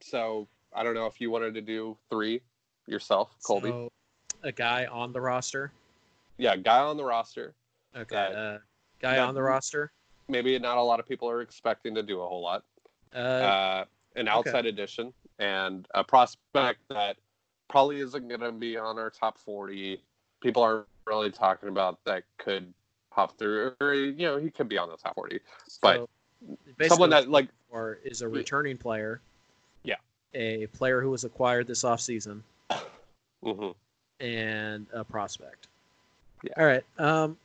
[0.00, 2.40] so I don't know if you wanted to do three
[2.86, 3.68] yourself, Colby.
[3.70, 3.92] So,
[4.42, 5.72] a guy on the roster.
[6.38, 7.54] yeah, guy on the roster.
[7.96, 8.16] Okay.
[8.16, 8.58] Uh,
[9.00, 9.92] guy that- on the roster.
[10.28, 12.62] Maybe not a lot of people are expecting to do a whole lot.
[13.12, 13.84] Uh, uh,
[14.16, 17.16] an outside addition and a prospect that
[17.68, 20.00] probably isn't going to be on our top 40.
[20.40, 22.72] People aren't really talking about that could
[23.10, 25.40] pop through, or you know, he could be on the top 40.
[25.82, 26.08] But
[26.80, 29.20] so someone that like, or is a returning player.
[29.84, 29.96] Yeah.
[30.34, 32.42] A player who was acquired this offseason
[33.44, 33.74] mhm.
[34.20, 35.68] and a prospect.
[36.42, 36.52] Yeah.
[36.56, 36.84] All right.
[36.98, 37.36] Um,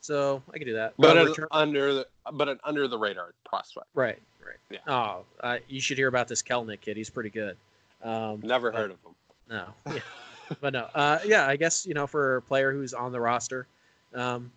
[0.00, 0.94] so I can do that.
[0.98, 3.86] but Uh, an return- under the but an under the radar prospect.
[3.94, 4.56] right, right.
[4.70, 4.78] Yeah.
[4.86, 6.96] Oh, uh, you should hear about this Kelenic kid.
[6.96, 7.56] He's pretty good.
[8.02, 9.14] Um, Never but- heard of him.
[9.48, 9.66] No.
[10.50, 10.56] Yeah.
[10.60, 10.88] but no.
[10.94, 13.66] Uh, yeah, I guess you know for a player who's on the roster,
[14.14, 14.50] um,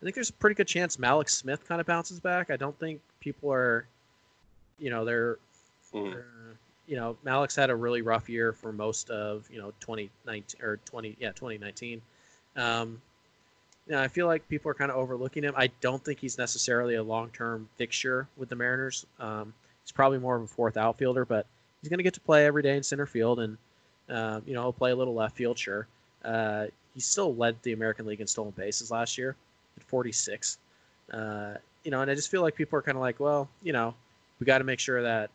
[0.00, 2.50] I think there's a pretty good chance Mallex Smith kind of bounces back.
[2.50, 3.86] I don't think people are,
[4.78, 5.38] you know, they're
[5.92, 6.14] Mhm.
[6.14, 6.54] Uh,
[6.86, 10.78] you know, Mallex's had a really rough year for most of you know 2019 or
[10.84, 12.00] 20 yeah 2019.
[12.56, 13.00] Um,
[13.86, 15.54] you know, I feel like people are kind of overlooking him.
[15.56, 19.06] I don't think he's necessarily a long-term fixture with the Mariners.
[19.18, 19.52] Um,
[19.82, 21.46] he's probably more of a fourth outfielder, but
[21.80, 23.58] he's going to get to play every day in center field, and
[24.08, 25.58] um, you know he'll play a little left field.
[25.58, 25.86] Sure,
[26.24, 29.36] uh, he still led the American League in stolen bases last year
[29.76, 30.58] at 46.
[31.12, 31.54] Uh,
[31.84, 33.94] you know, and I just feel like people are kind of like, well, you know,
[34.38, 35.30] we got to make sure that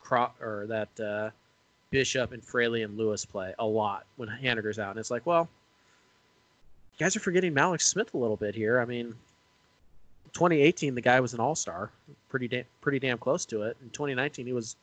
[0.00, 1.30] Cro- or that uh,
[1.90, 4.90] Bishop and Fraley and Lewis play a lot when Haniger's out.
[4.90, 5.48] And it's like, well,
[6.98, 8.80] guys are forgetting Mallex Smith a little bit here.
[8.80, 9.14] I mean,
[10.32, 11.90] 2018 the guy was an All Star,
[12.28, 13.76] pretty da- pretty damn close to it.
[13.82, 14.76] In 2019 he was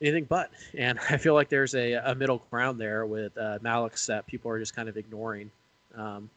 [0.00, 0.50] anything but.
[0.76, 4.50] And I feel like there's a, a middle ground there with uh, Mallex that people
[4.50, 5.50] are just kind of ignoring.
[5.94, 6.30] Um,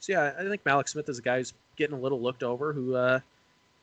[0.00, 2.72] so yeah, I think Mallex Smith is a guy who's getting a little looked over,
[2.72, 3.20] who uh,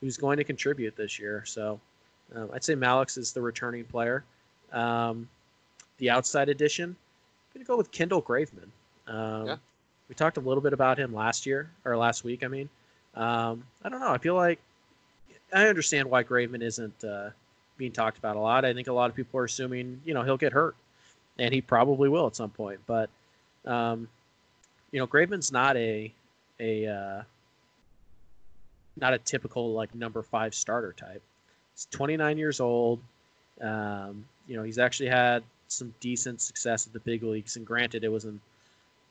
[0.01, 1.43] who's going to contribute this year.
[1.45, 1.80] So.
[2.36, 4.26] Um, I'd say Mallex is the returning player.
[4.74, 5.30] Um,
[5.97, 6.95] the outside addition,
[7.55, 8.68] I'm to go with Kendall Graveman.
[9.08, 9.55] Um, Yeah.
[10.10, 12.70] We talked a little bit about him last year, or last week, I mean.
[13.16, 14.12] Um, I don't know.
[14.12, 14.60] I feel like
[15.53, 17.30] I understand why Graveman isn't uh,
[17.78, 18.66] being talked about a lot.
[18.66, 20.76] I think a lot of people are assuming, you know, he'll get hurt,
[21.39, 22.80] and he probably will at some point.
[22.86, 23.10] But,
[23.66, 24.08] um,
[24.91, 26.12] you know, Graveman's not a
[26.60, 27.24] a uh,
[28.95, 31.22] not a typical like number five starter type.
[31.74, 32.99] He's 29 years old.
[33.62, 38.03] Um, you know, he's actually had some decent success at the big leagues, and granted,
[38.03, 38.39] it was in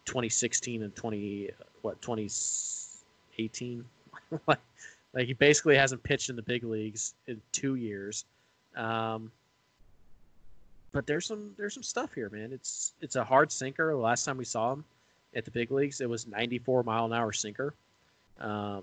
[0.06, 1.50] 2016 and 20
[1.82, 3.84] what 2018.
[4.46, 4.58] like,
[5.14, 8.24] he basically hasn't pitched in the big leagues in two years.
[8.76, 9.30] Um,
[10.92, 12.52] but there's some there's some stuff here, man.
[12.52, 13.90] It's it's a hard sinker.
[13.90, 14.84] The last time we saw him
[15.34, 17.74] at the big leagues, it was 94 mile an hour sinker.
[18.40, 18.82] Um,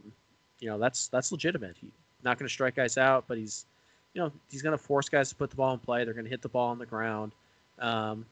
[0.60, 1.76] you know, that's that's legitimate.
[1.80, 1.92] He's
[2.24, 3.66] not going to strike guys out, but he's
[4.14, 6.04] you know he's going to force guys to put the ball in play.
[6.04, 7.32] They're going to hit the ball on the ground.
[7.80, 8.26] Um,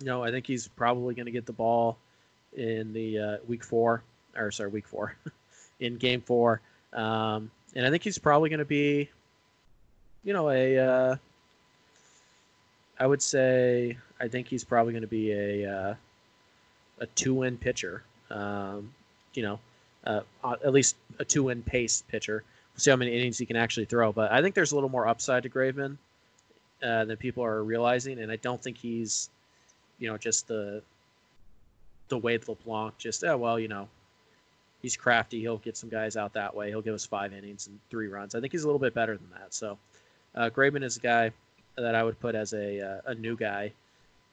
[0.00, 1.98] you know, I think he's probably going to get the ball
[2.56, 4.02] in the uh, week four,
[4.36, 5.16] or sorry, week four,
[5.80, 6.60] in game four.
[6.92, 9.08] Um, and I think he's probably going to be,
[10.24, 10.78] you know, a.
[10.78, 11.16] Uh,
[12.98, 15.94] I would say I think he's probably going to be a uh,
[17.00, 18.02] a two-win pitcher.
[18.30, 18.92] Um,
[19.34, 19.58] you know,
[20.04, 22.44] uh, at least a two-win pace pitcher.
[22.72, 24.12] We'll see how many innings he can actually throw.
[24.12, 25.96] But I think there's a little more upside to Graveman
[26.82, 29.30] uh, than people are realizing, and I don't think he's,
[29.98, 30.82] you know, just the
[32.12, 32.96] the Wade LeBlanc.
[32.98, 33.88] Just oh well, you know,
[34.82, 35.40] he's crafty.
[35.40, 36.68] He'll get some guys out that way.
[36.68, 38.34] He'll give us five innings and three runs.
[38.34, 39.54] I think he's a little bit better than that.
[39.54, 39.78] So,
[40.34, 41.30] uh, Graveman is a guy
[41.76, 43.72] that I would put as a uh, a new guy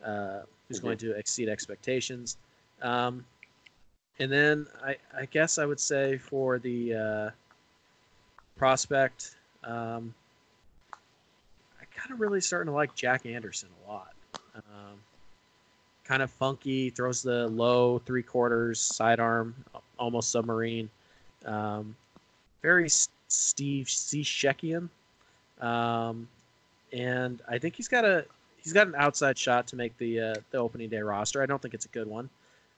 [0.05, 0.83] uh, who's Mhm.
[0.83, 2.37] going to exceed expectations.
[2.81, 3.25] Um,
[4.19, 7.29] and then I, I guess I would say for the uh,
[8.57, 10.13] prospect, um,
[11.81, 14.13] I kind of really starting to like Jack Anderson a lot.
[16.09, 19.53] Kind of funky, throws the low three quarters, sidearm,
[19.99, 20.89] almost submarine.
[21.45, 21.95] Um,
[22.63, 24.89] very Steve Shekian.
[25.61, 26.27] Um,
[26.91, 28.25] and I think he's got a
[28.57, 31.43] he's got an outside shot to make the uh, the opening day roster.
[31.43, 32.27] I don't think it's a good one,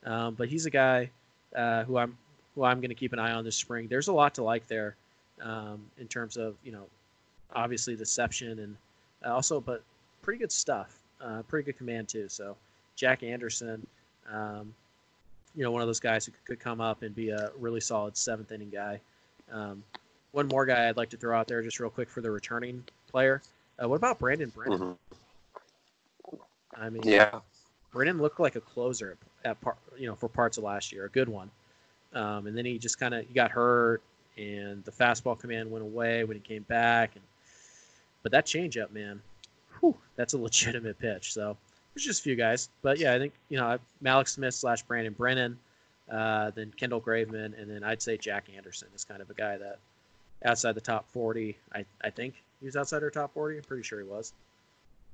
[0.05, 1.09] um, but he's a guy
[1.55, 2.17] uh, who I'm
[2.53, 3.87] who I'm going to keep an eye on this spring.
[3.87, 4.97] There's a lot to like there
[5.41, 6.83] um, in terms of you know
[7.53, 8.75] obviously deception and
[9.25, 9.83] also but
[10.21, 12.27] pretty good stuff, uh, pretty good command too.
[12.27, 12.57] So
[12.95, 13.85] Jack Anderson,
[14.31, 14.73] um,
[15.55, 18.15] you know one of those guys who could come up and be a really solid
[18.15, 18.99] seventh inning guy.
[19.51, 19.83] Um,
[20.31, 22.83] one more guy I'd like to throw out there just real quick for the returning
[23.09, 23.41] player.
[23.81, 24.79] Uh, what about Brandon Brennan?
[24.79, 24.97] Mhm.
[26.75, 27.41] I mean, Yeah.
[27.91, 31.09] Brennan looked like a closer at part, you know, for parts of last year, a
[31.09, 31.51] good one.
[32.13, 34.01] Um, and then he just kind of got hurt,
[34.37, 37.15] and the fastball command went away when he came back.
[37.15, 37.25] And
[38.23, 39.21] but that changeup, man,
[39.79, 41.33] whew, that's a legitimate pitch.
[41.33, 41.57] So
[41.93, 45.13] there's just a few guys, but yeah, I think you know Mallex Smith slash Brandon
[45.13, 45.57] Brennan,
[46.09, 49.57] uh, then Kendall Graveman, and then I'd say Jack Anderson is kind of a guy
[49.57, 49.79] that
[50.45, 51.57] outside the top 40.
[51.73, 53.57] I I think he was outside our top 40.
[53.57, 54.33] I'm pretty sure he was.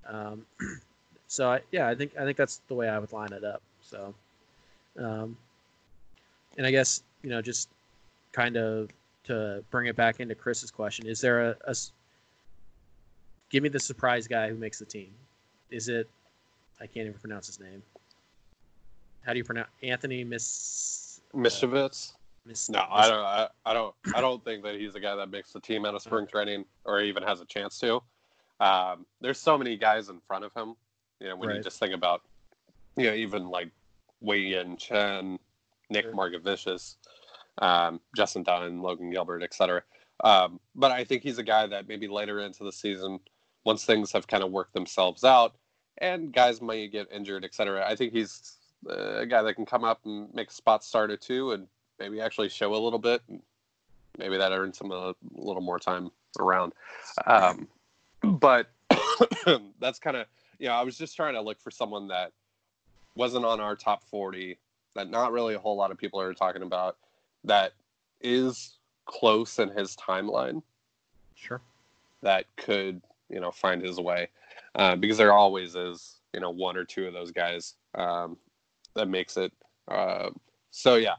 [0.05, 0.45] Um,
[1.27, 3.61] so I, yeah, I think I think that's the way I would line it up.
[3.81, 4.13] So,
[4.99, 5.35] um,
[6.57, 7.69] and I guess you know just
[8.33, 8.89] kind of
[9.23, 11.75] to bring it back into Chris's question, is there a, a
[13.49, 15.09] give me the surprise guy who makes the team?
[15.71, 16.07] Is it
[16.79, 17.81] I can't even pronounce his name.
[19.25, 22.13] How do you pronounce Anthony Miss Mischievous?
[22.45, 22.69] Miss?
[22.69, 23.19] No, I don't.
[23.19, 23.95] I, I don't.
[24.15, 26.65] I don't think that he's a guy that makes the team out of spring training
[26.85, 28.01] or even has a chance to.
[28.59, 30.75] Um, there's so many guys in front of him.
[31.19, 32.21] You know, when you just think about,
[32.95, 33.69] you know, even like
[34.21, 35.39] Wei Yin Chen,
[35.89, 36.13] Nick Sure.
[36.13, 36.95] Margevicius,
[37.57, 39.83] um, Justin Dunn, Logan Gilbert, etc.
[40.23, 43.19] Um, but I think he's a guy that maybe later into the season,
[43.65, 45.55] once things have kind of worked themselves out,
[45.99, 47.85] and guys might get injured, etc.
[47.87, 51.17] I think he's a guy that can come up and make a spot start or
[51.17, 51.67] two, and
[51.99, 53.21] maybe actually show a little bit.
[54.17, 56.73] Maybe that earns him a little more time around.
[57.25, 57.67] Um,
[58.21, 58.67] but
[59.79, 60.27] that's kind of
[60.59, 62.31] you know I was just trying to look for someone that
[63.15, 64.57] wasn't on our top forty,
[64.95, 66.97] that not really a whole lot of people are talking about,
[67.43, 67.73] that
[68.21, 70.61] is close in his timeline
[71.35, 71.61] Sure.
[72.21, 74.27] that could you know find his way
[74.77, 78.37] uh, because there always is you know one or two of those guys um,
[78.95, 79.51] that makes it
[79.89, 80.29] uh,
[80.71, 81.15] so yeah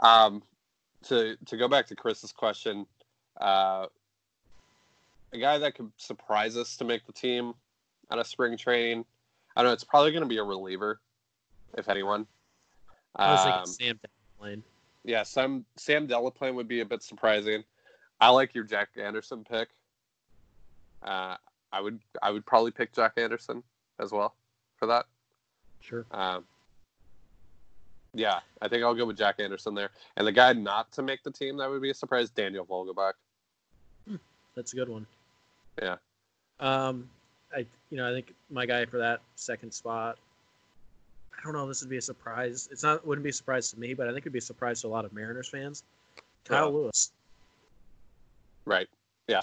[0.00, 0.42] um,
[1.04, 2.86] to to go back to chris's question
[3.40, 3.86] uh,
[5.32, 7.54] a guy that could surprise us to make the team
[8.10, 9.04] out of spring training
[9.56, 11.00] i don't know it's probably going to be a reliever
[11.78, 12.26] if anyone
[13.16, 14.00] I was thinking Um, Sam
[14.40, 14.62] Lane.
[15.04, 17.62] yeah, Sam Sam Delaplane would be a bit surprising.
[18.22, 19.68] I like your Jack Anderson pick.
[21.02, 21.36] Uh,
[21.72, 23.62] I would I would probably pick Jack Anderson
[23.98, 24.34] as well
[24.76, 25.06] for that.
[25.80, 26.04] Sure.
[26.10, 26.44] Um,
[28.14, 29.90] yeah, I think I'll go with Jack Anderson there.
[30.16, 33.14] And the guy not to make the team that would be a surprise, Daniel Vogelbach.
[34.54, 35.06] That's a good one.
[35.80, 35.96] Yeah.
[36.60, 37.08] Um,
[37.56, 40.18] I you know I think my guy for that second spot.
[41.36, 41.62] I don't know.
[41.62, 42.68] if This would be a surprise.
[42.70, 43.04] It's not.
[43.06, 44.90] Wouldn't be a surprise to me, but I think it'd be a surprise to a
[44.90, 45.82] lot of Mariners fans.
[46.44, 46.76] Kyle Yeah.
[46.76, 47.10] Lewis.
[48.64, 48.88] Right.
[49.26, 49.40] Yeah.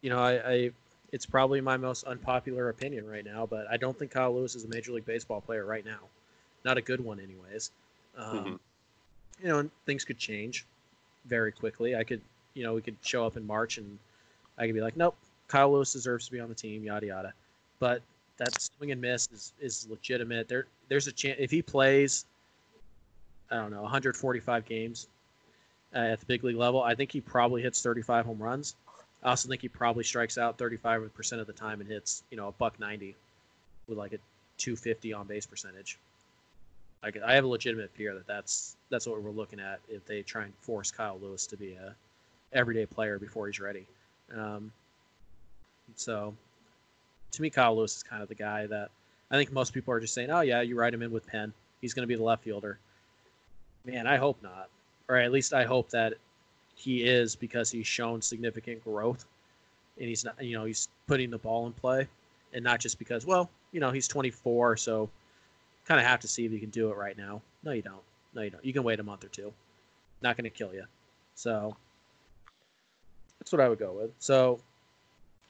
[0.00, 0.70] You know, I, I
[1.14, 4.64] it's probably my most unpopular opinion right now, but I don't think Kyle Lewis is
[4.64, 6.00] a major league baseball player right now.
[6.64, 7.70] Not a good one, anyways.
[8.16, 8.60] Um, Mhm.
[9.40, 10.66] You know, and things could change
[11.26, 11.94] very quickly.
[11.94, 12.20] I could,
[12.54, 13.96] you know, we could show up in March and
[14.58, 17.32] I could be like, nope, Kyle Lewis deserves to be on the team, yada yada.
[17.78, 18.02] But
[18.38, 20.48] that swing and miss is, is legitimate.
[20.48, 22.26] There, there's a chance if he plays,
[23.52, 25.06] I don't know, 145 games
[25.94, 26.82] uh, at the big league level.
[26.82, 28.74] I think he probably hits 35 home runs.
[29.24, 32.48] I also think he probably strikes out 35% of the time and hits, you know,
[32.48, 33.16] a buck 90
[33.88, 34.18] with like a
[34.58, 35.98] 250 on base percentage.
[37.02, 40.22] Like I have a legitimate fear that that's that's what we're looking at if they
[40.22, 41.94] try and force Kyle Lewis to be a
[42.52, 43.86] everyday player before he's ready.
[44.34, 44.72] Um,
[45.96, 46.34] so,
[47.32, 48.90] to me, Kyle Lewis is kind of the guy that
[49.30, 51.52] I think most people are just saying, "Oh yeah, you write him in with pen.
[51.82, 52.78] He's going to be the left fielder."
[53.84, 54.70] Man, I hope not,
[55.08, 56.14] or at least I hope that
[56.74, 59.26] he is because he's shown significant growth,
[59.98, 62.08] and he's not, you know, he's putting the ball in play,
[62.52, 65.08] and not just because, well, you know, he's 24, so
[65.86, 67.40] kind of have to see if he can do it right now.
[67.62, 68.02] No, you don't.
[68.34, 68.64] No, you don't.
[68.64, 69.52] You can wait a month or two.
[70.22, 70.84] Not going to kill you.
[71.34, 71.76] So
[73.38, 74.10] that's what I would go with.
[74.18, 74.60] So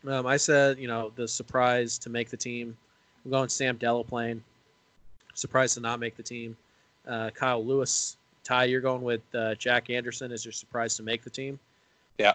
[0.08, 2.76] um, I said, you know, the surprise to make the team.
[3.24, 4.40] I'm going Sam Delaplane.
[5.34, 6.56] Surprised to not make the team.
[7.06, 8.16] Uh, Kyle Lewis.
[8.44, 11.58] Ty, you're going with uh, Jack Anderson as your surprise to make the team.
[12.18, 12.34] Yeah.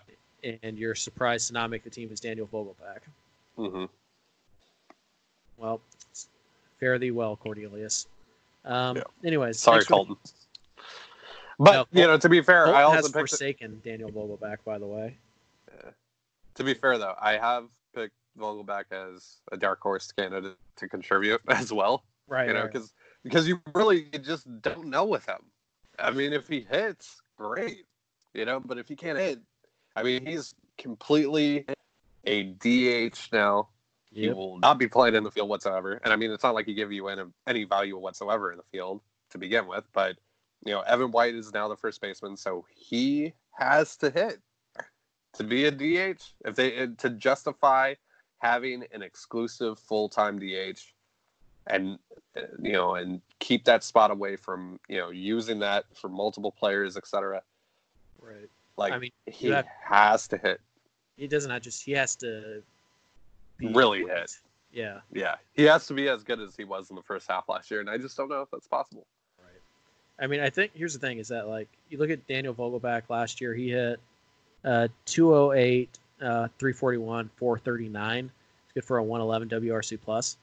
[0.64, 3.00] And your surprise to not make the team is Daniel Vogelbach.
[3.58, 3.86] Mm-hmm.
[5.58, 5.82] Well,
[6.80, 8.08] fare thee well, Cornelius.
[8.66, 9.04] Um, Yeah.
[9.24, 10.18] Anyways, Sorry, the- Colton.
[11.62, 13.14] But No, you know, to be fair, Colton I also has picked.
[13.14, 15.18] forsaken Daniel Vogelbach, by the way.
[15.76, 15.92] Yeah.
[16.56, 21.42] To be fair, though, I have picked Vogelbach as a dark horse candidate to contribute
[21.50, 22.04] as well.
[22.30, 22.48] Right.
[22.48, 22.72] you know, right.
[22.72, 22.94] because
[23.24, 25.40] because you really just don't know with him.
[26.02, 27.86] I mean, if he hits, great,
[28.34, 29.40] you know, but if he can't hit,
[29.96, 31.66] I mean, he's completely
[32.26, 33.70] a DH now.
[34.12, 34.36] He Yep.
[34.36, 36.00] will not be playing in the field whatsoever.
[36.04, 38.64] And I mean, it's not like he give you any, any value whatsoever in the
[38.72, 39.86] field to begin with.
[39.94, 40.18] But
[40.66, 44.40] you know, Evan White is now the first baseman, so he has to hit
[45.34, 47.94] to be a DH, if they to justify
[48.40, 50.80] having an exclusive full time DH,
[51.70, 52.00] and
[52.62, 56.98] you know, and keep that spot away from you know using that for multiple players,
[56.98, 57.42] etc.
[58.22, 58.50] Right.
[58.78, 60.62] Like I mean, he have- has to hit.
[61.18, 61.84] He doesn't have just.
[61.84, 62.64] He has to.
[63.62, 64.18] Really great.
[64.20, 64.40] hit.
[64.72, 65.00] Yeah.
[65.12, 67.70] Yeah, he has to be as good as he was in the first half last
[67.72, 69.06] year, and I just don't know if that's possible.
[69.40, 70.24] Right.
[70.24, 73.04] I mean, I think here's the thing: is that like you look at Daniel Vogelbach
[73.10, 74.00] last year, he hit
[74.64, 75.90] uh, 208,
[76.22, 78.32] uh, 341, 439.
[78.66, 80.38] It's good for a 111 WRC plus.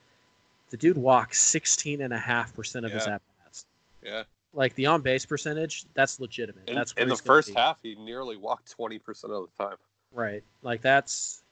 [0.70, 3.66] The dude walks 16 and a half percent of his at bats.
[4.02, 4.24] Yeah.
[4.52, 6.68] Like the on base percentage, that's legitimate.
[6.68, 7.54] In, that's in the first be.
[7.54, 9.76] half, he nearly walked twenty percent of the time.
[10.12, 10.42] Right.
[10.62, 11.42] Like that's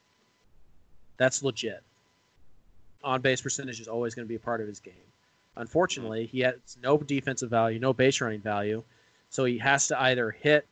[1.16, 1.82] that's legit.
[3.02, 4.94] On base percentage is always going to be a part of his game.
[5.56, 6.36] Unfortunately, mm-hmm.
[6.36, 8.82] he has no defensive value, no base running value,
[9.28, 10.66] so he has to either hit,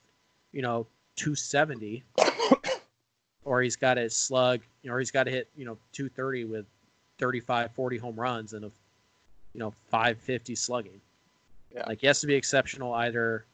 [0.53, 0.87] you know,
[1.17, 2.03] 270,
[3.45, 6.45] or he's got to slug, you know, or he's got to hit, you know, 230
[6.47, 6.67] with
[7.23, 8.71] 35, 40 home runs and a,
[9.55, 11.01] you know, 550 slugging.
[11.73, 11.85] Yeah.
[11.87, 13.45] Like he has to be exceptional either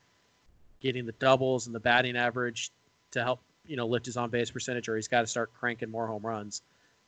[0.81, 2.71] getting the doubles and the batting average
[3.11, 5.91] to help you know lift his on base percentage, or he's got to start cranking
[5.91, 6.63] more home runs.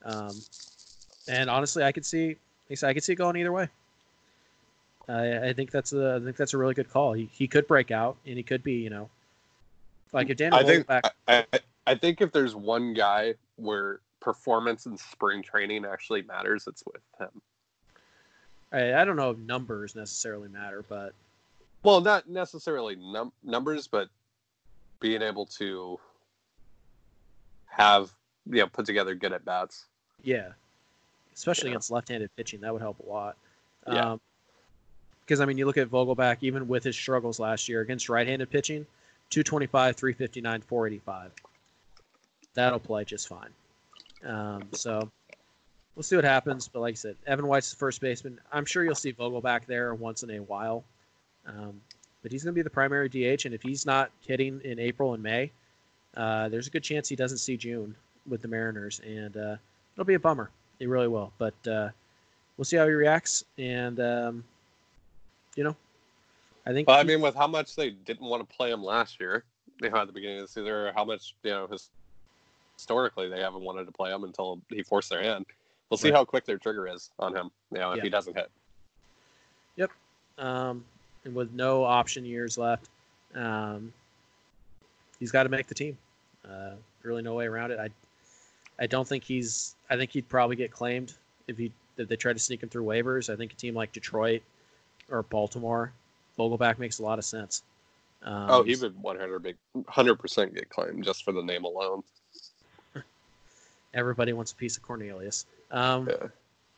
[0.05, 0.39] Um,
[1.29, 2.37] and honestly, I could see,
[2.71, 3.69] I could see it going either way.
[5.09, 7.15] I, I think that's a, I think that's a really good call.
[7.15, 9.09] He, he could break out, and he could be, you know,
[10.13, 14.01] like if Daniel I think Vogelbach, I, I, I think if there's one guy where
[14.21, 17.41] performance in spring training actually matters, it's with him.
[18.73, 21.13] I, I don't know if numbers necessarily matter, but
[21.83, 24.09] Well, not necessarily num- numbers, but
[25.01, 25.99] being able to
[27.67, 28.11] have
[28.47, 29.87] you know put together good at bats.
[30.23, 30.51] yeah,
[31.35, 31.73] especially Yeah.
[31.75, 33.37] against left-handed pitching, that would help a lot.
[33.89, 34.13] Yeah.
[34.13, 34.21] Um,
[35.25, 38.51] because I mean, you look at Vogelbach, even with his struggles last year against right-handed
[38.51, 38.85] pitching,
[39.31, 41.31] 225, 359, 485.
[42.55, 43.51] That'll play just fine.
[44.25, 45.11] Um, so
[45.95, 46.69] we'll see what happens.
[46.69, 48.41] But like I said, Evan White's the first baseman.
[48.53, 50.85] I'm sure you'll see Vogelbach there once in a while.
[51.47, 51.81] Um,
[52.23, 55.15] but he's going to be the primary DH, and if he's not hitting in April
[55.15, 55.51] and May,
[56.17, 57.95] uh, there's a good chance he doesn't see June
[58.29, 59.57] with the Mariners, and uh,
[59.95, 60.51] it'll be a bummer.
[60.81, 61.33] It really will.
[61.39, 61.89] But uh,
[62.57, 64.45] we'll see how he reacts, and um,
[65.57, 65.77] you know,
[66.67, 66.87] I think.
[66.87, 69.45] But I mean, with how much they didn't want to play him last year,
[69.81, 71.91] you know, at the beginning of the season, or how much you know his,
[72.81, 75.45] historically they haven't wanted to play him until he forced their hand.
[75.91, 76.17] We'll see Right.
[76.17, 77.51] how quick their trigger is on him.
[77.71, 78.03] You know, if Yeah.
[78.05, 78.51] he doesn't hit.
[79.77, 79.91] Yep.
[80.39, 80.85] Um,
[81.25, 82.89] and with no option years left,
[83.35, 83.93] um,
[85.19, 85.99] he's got to make the team.
[86.49, 87.79] Uh, really, no way around it.
[87.79, 87.91] I,
[88.79, 89.77] I don't think he's.
[89.91, 91.13] I think he'd probably get claimed
[91.49, 93.31] if he if they try to sneak him through waivers.
[93.31, 94.43] I think a team like Detroit
[95.11, 95.93] or Baltimore,
[96.39, 97.63] Vogelbach makes a lot of sense.
[98.23, 102.03] Um, oh, he would 100 percent get claimed just for the name alone.
[103.95, 105.47] Everybody wants a piece of Cornelius.
[105.71, 106.29] Um, Yeah.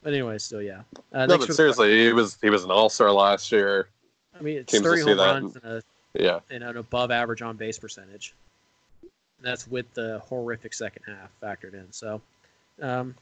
[0.03, 0.83] But anyway, so yeah.
[1.13, 3.89] Uh, no, but for the- seriously, he was he was an all star last year.
[4.37, 5.83] I mean, it's teams 30 home runs and, a,
[6.15, 8.35] Yeah, and an above average on base percentage.
[9.41, 11.87] That's with the horrific second half factored in.
[11.93, 12.21] So,
[12.81, 13.15] um,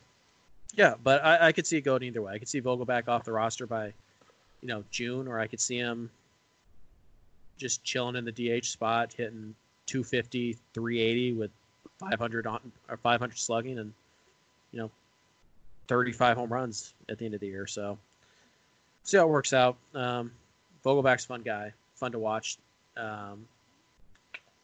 [0.74, 2.32] yeah, but I, I could see it going either way.
[2.32, 3.86] I could see Vogelbach off the roster by,
[4.62, 6.10] you know, June, or I could see him
[7.58, 9.54] just chilling in the DH spot, hitting
[9.86, 11.50] 250, 380 with
[12.00, 13.92] 500 on or 500 slugging, and
[14.72, 14.90] you know,
[15.88, 17.66] 35 home runs at the end of the year.
[17.66, 17.98] So,
[19.04, 19.76] see how it works out.
[19.94, 20.32] Um,
[20.84, 22.58] Vogelbach's fun guy, fun to watch.
[22.96, 23.46] Um,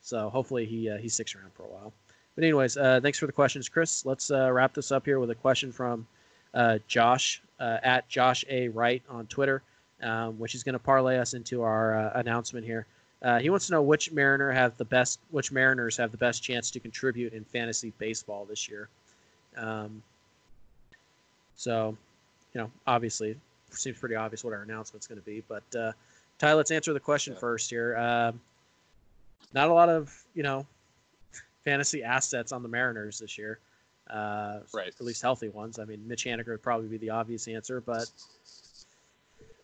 [0.07, 1.93] so hopefully he uh, he sticks around for a while.
[2.34, 4.07] But anyways, uh, thanks for the questions, Chris.
[4.07, 6.07] Let's uh, wrap this up here with a question from
[6.55, 9.62] uh, Josh uh, at Josh A Wright on Twitter,
[10.03, 12.87] um, which is going to parlay us into our uh, announcement here.
[13.22, 16.42] Uh, he wants to know which Mariner have the best, which Mariners have the best
[16.42, 18.88] chance to contribute in fantasy baseball this year.
[19.56, 20.02] Um,
[21.56, 21.96] so,
[22.54, 23.38] you know, obviously, it
[23.70, 25.42] seems pretty obvious what our announcement's going to be.
[25.48, 25.92] But uh,
[26.38, 27.38] Ty, let's answer the question Yeah.
[27.40, 27.96] first here.
[27.96, 28.40] Um,
[29.54, 30.66] not a lot of you know
[31.64, 33.58] fantasy assets on the Mariners this year.
[34.10, 34.88] Uh, Right.
[34.88, 35.78] At least healthy ones.
[35.78, 38.10] I mean, Mitch Haniger would probably be the obvious answer, but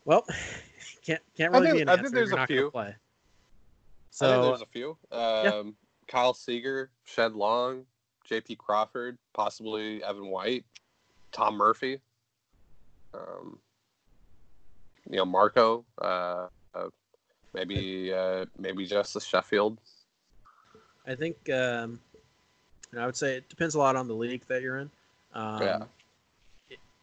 [0.06, 0.24] well,
[1.04, 2.02] can't can't I really think- be an I answer.
[2.04, 2.70] think if there's you're a not few.
[2.70, 2.94] play.
[4.12, 4.98] So there's a few.
[5.10, 5.74] Um,
[6.06, 7.86] Kyle Seager, Shed Long,
[8.24, 8.56] J.P.
[8.56, 10.66] Crawford, possibly Evan White,
[11.32, 11.98] Tom Murphy,
[13.14, 13.58] um,
[15.08, 16.88] you know Marco, uh, uh,
[17.54, 19.78] maybe uh, maybe Justus Sheffield.
[21.06, 21.98] I think um,
[22.92, 24.90] you know, I would say it depends a lot on the league that you're in.
[25.32, 25.82] Um, Yeah.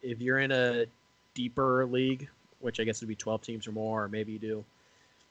[0.00, 0.86] If you're in a
[1.34, 2.28] deeper league,
[2.60, 4.64] which I guess would be 12 teams or more, or maybe you do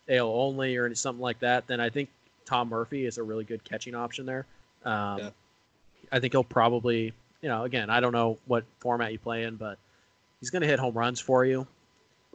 [0.09, 2.09] AL only or something like that, then I think
[2.45, 4.45] Tom Murphy is a really good catching option there.
[4.85, 5.29] Um, Yeah.
[6.11, 9.55] I think he'll probably, you know, again, I don't know what format you play in,
[9.57, 9.77] but
[10.39, 11.67] he's going to hit home runs for you,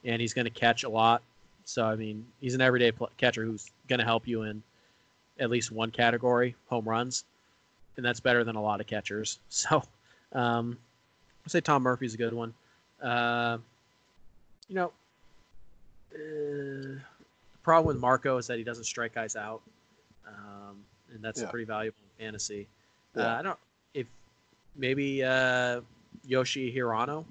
[0.05, 1.22] and he's going to catch a lot.
[1.64, 4.62] So I mean, he's an everyday pl- catcher who's going to help you in
[5.41, 7.25] at least one category, home runs,
[7.97, 9.39] and that's better than a lot of catchers.
[9.49, 9.83] So,
[10.33, 10.79] um,
[11.45, 12.55] I'd say Tom Murphy's a good one.
[13.03, 13.59] Uh,
[14.68, 14.93] you know,
[16.14, 16.99] uh,
[17.65, 19.62] problem with Marco is that he doesn't strike guys out,
[20.29, 21.51] um, and that's Yeah.
[21.51, 22.69] pretty valuable in fantasy.
[23.17, 23.59] Uh, I don't
[23.95, 24.07] if
[24.77, 25.81] maybe uh,
[26.27, 27.25] Yoshi Hirano.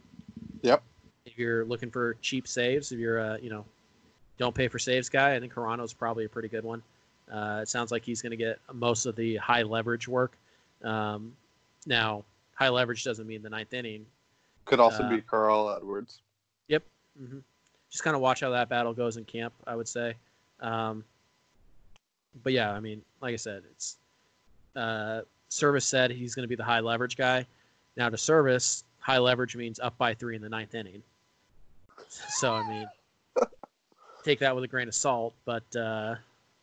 [0.62, 0.82] Yep.
[1.26, 3.66] If you're looking for cheap saves, if you're uh, you know
[4.38, 6.82] don't pay for saves guy, I think Hirano's probably a pretty good one.
[7.32, 10.38] Uh, it sounds like he's going to get most of the high leverage work.
[10.84, 11.36] Um,
[11.86, 12.24] now,
[12.56, 14.06] high leverage doesn't mean the ninth inning.
[14.66, 16.22] Could also Uh, be Carl Edwards.
[16.68, 16.84] Yep.
[17.18, 17.40] hmm
[17.90, 19.54] Just kind of watch how that battle goes in camp.
[19.68, 20.16] I would say,
[20.64, 21.03] um,
[22.43, 23.97] but yeah, I mean, like I said, it's
[24.76, 27.45] uh, Servais said he's going to be the high leverage guy.
[27.95, 31.03] Now to Servais, high leverage means up by three in the ninth inning.
[32.07, 32.88] So I mean,
[34.24, 35.36] take that with a grain of salt.
[35.45, 36.16] But uh,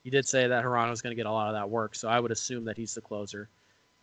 [0.03, 2.19] he did say that Hirano's going to get a lot of that work, so I
[2.19, 3.49] would assume that he's the closer.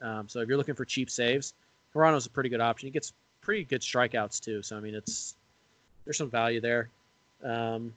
[0.01, 1.53] Um, so if you're looking for cheap saves,
[1.93, 2.87] Hirano's a pretty good option.
[2.87, 4.61] He gets pretty good strikeouts too.
[4.61, 5.35] So I mean, it's
[6.05, 6.89] there's some value there.
[7.43, 7.93] Um,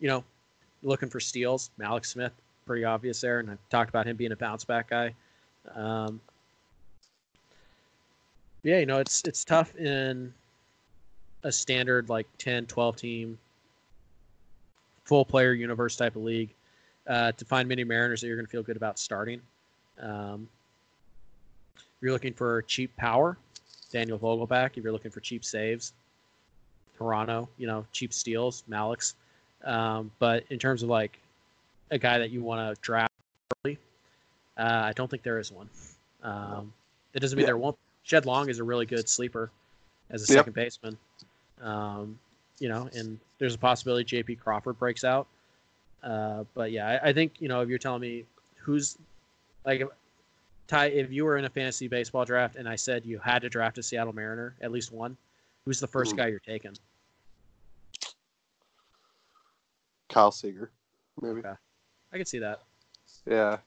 [0.00, 0.24] you know,
[0.82, 2.32] looking for steals, Mallex Smith,
[2.66, 5.14] pretty obvious there, and I talked about him being a bounce back guy.
[5.74, 6.20] Um,
[8.62, 10.32] yeah, you know, it's it's tough in
[11.44, 13.38] a standard like 10, 12 team
[15.04, 16.52] full player universe type of league
[17.06, 19.40] uh, to find many Mariners that you're going to feel good about starting.
[20.00, 20.48] Um,
[22.00, 23.38] you're looking for cheap power,
[23.92, 24.76] Daniel Vogelbach.
[24.76, 25.92] If you're looking for cheap saves,
[26.98, 29.14] Toronto, you know, cheap steals, Mallex.
[29.66, 31.18] Um, but in terms of like
[31.90, 33.12] a guy that you want to draft
[33.64, 33.78] early,
[34.56, 35.68] uh, I don't think there is one.
[36.22, 36.72] Um,
[37.12, 37.46] that doesn't mean Yeah.
[37.48, 37.76] there won't.
[38.04, 39.50] Shed Long is a really good sleeper
[40.10, 40.38] as a Yep.
[40.40, 40.96] second baseman.
[41.60, 42.18] Um,
[42.60, 44.36] you know, and there's a possibility J.P.
[44.36, 45.26] Crawford breaks out.
[46.02, 48.24] Uh, but yeah, I, I think you know if you're telling me
[48.56, 48.96] who's
[49.64, 49.82] like
[50.68, 53.48] Ty, if you were in a fantasy baseball draft and I said you had to
[53.48, 55.16] draft a Seattle Mariner, at least one,
[55.64, 56.16] who's the first Ooh.
[56.16, 56.76] guy you're taking?
[60.16, 60.70] Kyle Seager,
[61.20, 61.40] maybe.
[61.40, 61.52] Okay.
[62.10, 62.60] I could see that.
[63.26, 63.58] Yeah,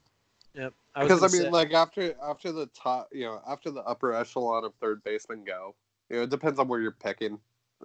[0.56, 0.74] Yep.
[0.95, 4.16] I because I, mean, say- like after after the top, you know, after the upper
[4.16, 5.76] echelon of third basemen go,
[6.10, 7.38] you know, it depends on where you're picking,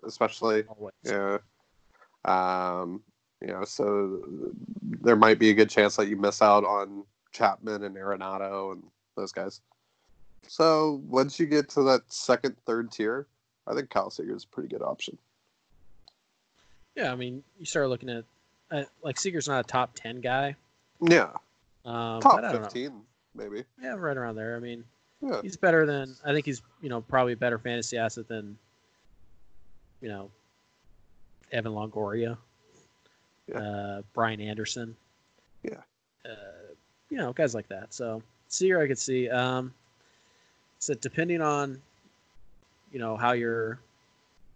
[0.06, 0.62] especially.
[0.62, 0.94] always.
[1.04, 1.38] Yeah.
[2.24, 3.02] Um,
[3.42, 4.22] you know, so
[5.02, 8.82] there might be a good chance that you miss out on Chapman and Arenado and
[9.14, 9.60] those guys.
[10.48, 13.26] So once you get to that second, third tier,
[13.66, 15.18] I think Kyle Seager is a pretty good option.
[16.94, 18.24] Yeah, I mean, you start looking at
[18.70, 20.56] uh, like Seager's not a top ten guy.
[21.00, 21.30] Yeah,
[21.84, 22.62] Um, top don't know.
[22.62, 23.02] fifteen,
[23.34, 23.64] maybe.
[23.82, 24.56] Yeah, right around there.
[24.56, 24.84] I mean,
[25.20, 28.56] Yeah, he's better than I think he's you know probably a better fantasy asset than
[30.00, 30.30] you know
[31.52, 32.36] Evan Longoria,
[33.48, 33.58] Yeah.
[33.58, 34.96] uh, Brian Anderson.
[35.62, 35.80] Yeah.
[36.24, 36.74] uh,
[37.10, 37.92] you know guys like that.
[37.94, 39.28] So Seager, I could see.
[39.28, 39.72] Um,
[40.78, 41.80] so depending on
[42.92, 43.80] you know how your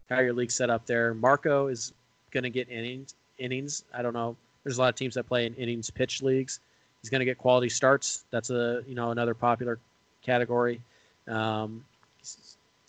[0.09, 1.93] how your league set up there, Marco is
[2.31, 3.15] going to get innings.
[3.39, 3.85] Innings.
[3.95, 4.37] I don't know.
[4.65, 6.61] There's a lot of teams that play in innings pitch leagues.
[7.03, 8.25] He's going to get quality starts.
[8.31, 9.79] That's a you know another popular
[10.23, 10.81] category.
[11.27, 11.85] Um,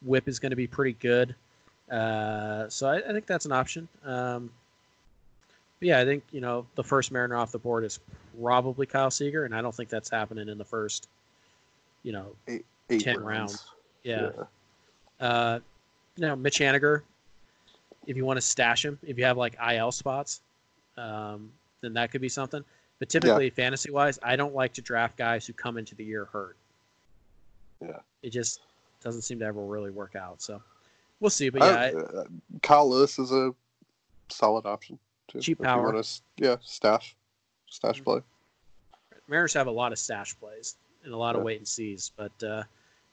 [0.03, 1.35] whip is going to be pretty good.
[1.91, 3.87] Uh, so I, I think that's an option.
[4.05, 4.49] Um,
[5.81, 7.99] yeah, I think you know the first Mariner off the board is
[8.41, 11.07] probably Kyle Seager, and I don't think that's happening in the first,
[12.03, 13.25] you know, eight 10 rounds.
[13.25, 13.65] rounds.
[14.03, 14.31] yeah.
[15.19, 15.59] Uh,
[16.15, 17.01] you know, Mitch Haniger,
[18.07, 20.41] if you want to stash him, if you have like IL spots,
[20.97, 22.63] um, then that could be something.
[22.99, 26.25] But typically, fantasy wise, I don't like to draft guys who come into the year
[26.25, 26.57] hurt.
[27.81, 27.99] Yeah.
[28.23, 28.59] It just
[29.01, 30.41] doesn't seem to ever really work out.
[30.41, 30.61] So
[31.21, 31.49] we'll see.
[31.49, 32.25] But yeah, I- Uh,
[32.61, 33.53] Kyle Lewis is a
[34.29, 34.99] solid option.
[35.29, 35.83] Too, Cheap power.
[35.85, 36.03] wanna
[36.37, 37.15] yeah, stash,
[37.67, 38.03] stash Mhm.
[38.03, 38.21] play.
[39.27, 42.11] Mariners have a lot of stash plays and a lot of wait and sees.
[42.17, 42.63] But uh,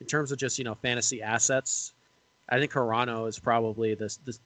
[0.00, 1.92] in terms of just you know fantasy assets,
[2.48, 4.36] I think Hirano is probably the the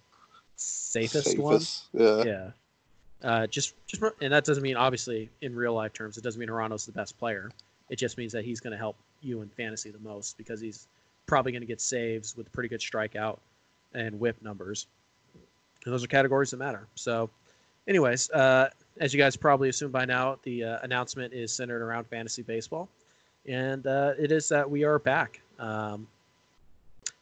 [0.61, 1.61] safest, one.
[1.93, 2.25] Yeah.
[2.25, 2.51] Yeah.
[3.23, 6.49] Uh, just just and that doesn't mean obviously in real life terms it doesn't mean
[6.49, 7.51] Hirano's the best player.
[7.91, 10.87] It just means that he's going to help you in fantasy the most because he's
[11.27, 13.39] probably going to get saves with pretty good strikeout
[13.95, 14.87] and whip numbers.
[15.85, 16.87] And those are categories that matter.
[16.95, 17.29] So,
[17.89, 22.07] anyways, uh, as you guys probably assume by now, the uh, announcement is centered around
[22.07, 22.89] fantasy baseball,
[23.47, 25.41] and uh, it is that we are back.
[25.59, 26.07] Um,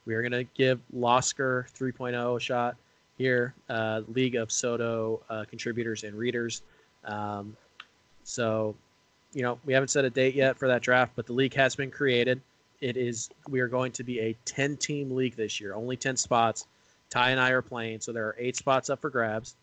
[0.05, 2.77] we are going to give Losker 3.0 a shot
[3.19, 6.63] here, uh, League of SoDo uh, contributors and readers.
[7.05, 7.57] Um,
[8.23, 8.75] so,
[9.33, 11.75] you know, we haven't set a date yet for that draft, but the league has
[11.75, 12.41] been created.
[12.81, 16.17] It is we are going to be a 10 team league this year, only 10
[16.17, 16.67] spots.
[17.11, 19.57] Ty and I are playing, so there are eight spots up for grabs.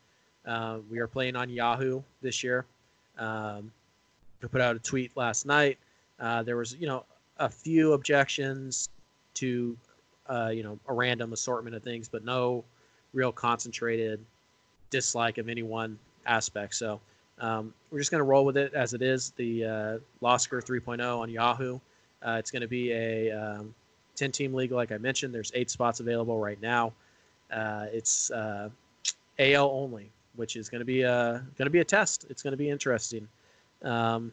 [0.45, 2.65] Uh, we are playing on Yahoo this year.
[3.17, 3.71] Um,
[4.43, 5.77] I put out a tweet last night.
[6.19, 7.05] Uh, there was, you know,
[7.37, 8.89] a few objections
[9.35, 9.77] to,
[10.27, 12.63] uh, you know, a random assortment of things, but no
[13.15, 14.19] real concentrated
[14.91, 15.97] dislike of any one
[16.27, 16.75] aspect.
[16.75, 16.99] So
[17.39, 19.31] um, we're just going to roll with it as it is.
[19.37, 21.79] The uh, Losker 3.0 on Yahoo.
[22.21, 23.73] Uh, it's going to be a um,
[24.15, 25.33] 10 team league, like I mentioned.
[25.33, 26.93] There's eight spots available right now.
[27.51, 28.69] Uh, it's uh,
[29.39, 32.25] AL only, which is going to be a going to be a test.
[32.29, 33.27] It's going to be interesting.
[33.83, 34.31] Um,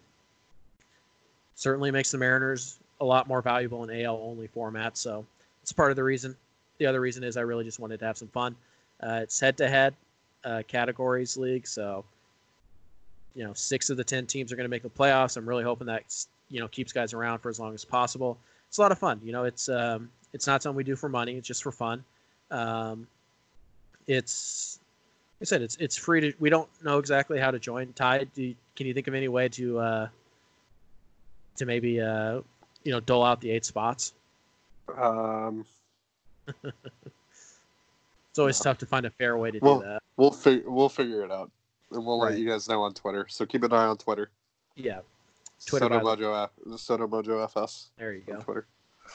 [1.55, 4.97] certainly makes the Mariners a lot more valuable in AL only format.
[4.97, 5.27] So
[5.63, 6.37] it's part of the reason.
[6.79, 8.57] The other reason is I really just wanted to have some fun.
[9.03, 9.95] Uh, it's head to head
[10.69, 12.05] categories league, so
[13.35, 15.37] you know six of the ten teams are going to make the playoffs.
[15.37, 16.05] I'm really hoping that
[16.49, 18.39] you know keeps guys around for as long as possible.
[18.69, 19.21] It's a lot of fun.
[19.23, 21.37] You know, it's um, it's not something we do for money.
[21.37, 22.05] It's just for fun.
[22.51, 23.07] Um,
[24.07, 24.79] it's
[25.41, 26.33] like I said, it's it's free to.
[26.39, 27.93] We don't know exactly how to join.
[27.95, 30.09] Ty, do, can you think of any way to uh,
[31.57, 32.41] to maybe uh,
[32.85, 34.15] you know dole out the eight spots?
[34.97, 35.65] Um,
[38.33, 40.03] it's always tough to find a fair way to Well, do that.
[40.17, 41.51] we'll figure we'll figure it out,
[41.91, 42.31] and we'll Right.
[42.31, 43.27] let you guys know on Twitter.
[43.29, 44.31] So keep an eye on Twitter.
[44.75, 45.01] Yeah,
[45.67, 48.41] Twitter, SoDo Mojo F, SoDo Mojo FS there you go.
[48.41, 48.67] Twitter.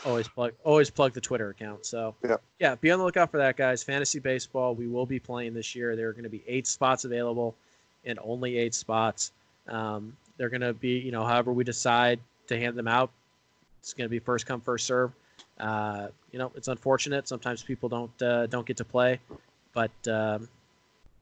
[0.05, 1.83] always plug always plug the Twitter account.
[1.87, 2.37] So Yeah.
[2.59, 3.81] yeah, be on the lookout for that, guys.
[3.81, 5.95] Fantasy baseball, we will be playing this year.
[5.95, 7.55] There are going to be eight spots available,
[8.05, 9.31] and only eight spots.
[9.67, 13.09] Um, they're going to be, you know, however we decide to hand them out.
[13.79, 15.11] It's going to be first come first serve.
[15.59, 17.27] Uh, you know, it's unfortunate.
[17.27, 19.19] Sometimes people don't uh, don't get to play,
[19.73, 20.47] but um,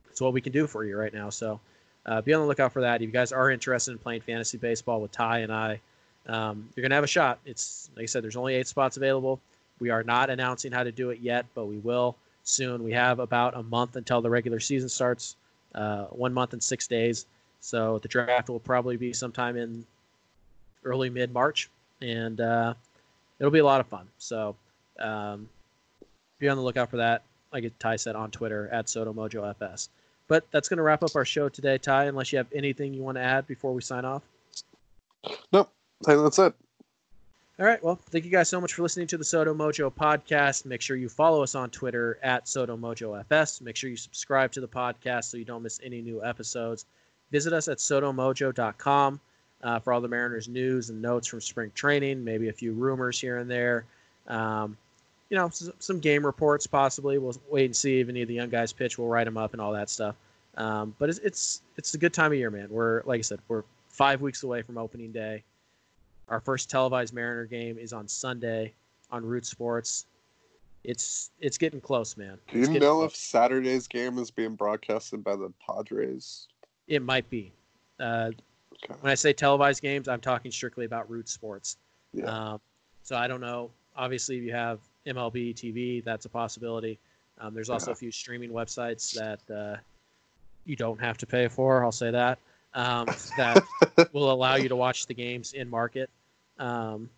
[0.09, 1.29] it's what we can do for you right now.
[1.29, 1.59] So
[2.05, 3.01] uh, be on the lookout for that.
[3.01, 5.79] If you guys are interested in playing fantasy baseball with Ty and I,
[6.27, 7.39] um, you're gonna have a shot.
[7.45, 9.39] It's like I said, there's only eight spots available.
[9.79, 12.83] We are not announcing how to do it yet, but we will soon.
[12.83, 15.35] We have about a month until the regular season starts.
[15.73, 17.25] Uh, one month and six days.
[17.59, 19.85] So the draft will probably be sometime in
[20.85, 21.69] early mid March,
[22.01, 22.75] and uh,
[23.39, 24.07] it'll be a lot of fun.
[24.17, 24.55] So
[24.99, 25.49] um,
[26.39, 27.23] be on the lookout for that.
[27.51, 29.89] Like Ty said on Twitter at SoDoMojoFS.
[30.27, 32.05] But that's going to wrap up our show today, Ty.
[32.05, 34.23] Unless you have anything you want to add before we sign off.
[35.51, 35.71] Nope,
[36.01, 36.53] that's it.
[37.57, 37.81] All right.
[37.81, 40.65] Well, thank you guys so much for listening to the SoDo Mojo podcast.
[40.65, 43.61] Make sure you follow us on Twitter at SoDo Mojo FS.
[43.61, 46.85] Make sure you subscribe to the podcast so you don't miss any new episodes.
[47.31, 49.21] Visit us at sodomojo.com
[49.65, 53.19] uh, for all the Mariners news and notes from spring training, maybe a few rumors
[53.19, 53.85] here and there.
[54.27, 54.77] Um,
[55.29, 57.17] you know, some game reports possibly.
[57.17, 58.99] We'll wait and see if any of the young guys pitch.
[58.99, 60.15] We'll write them up and all that stuff.
[60.55, 62.67] Um, but it's, it's it's a good time of year, man.
[62.69, 65.43] We're like I said, we're five weeks away from opening day.
[66.29, 68.71] Our first televised Mariner game is on Sunday
[69.09, 70.05] on Root Sports.
[70.83, 72.37] It's it's getting close, man.
[72.51, 73.11] Do you know close.
[73.11, 76.47] if Saturday's game is being broadcasted by the Padres?
[76.87, 77.51] it might be?
[77.99, 78.29] Uh,
[78.83, 78.93] Okay.
[79.01, 81.77] when I say televised games, I'm talking strictly about Root Sports.
[82.13, 82.25] Yeah.
[82.25, 82.61] Um,
[83.03, 83.71] so I don't know.
[83.95, 86.99] Obviously, if you have MLB TV, that's a possibility.
[87.39, 87.93] Um, there's also Yeah.
[87.93, 89.77] a few streaming websites that uh,
[90.65, 91.83] you don't have to pay for.
[91.83, 92.39] I'll say that
[92.75, 93.07] um,
[93.37, 93.63] that
[94.13, 96.09] will allow you to watch the games in market.
[96.59, 97.09] Um,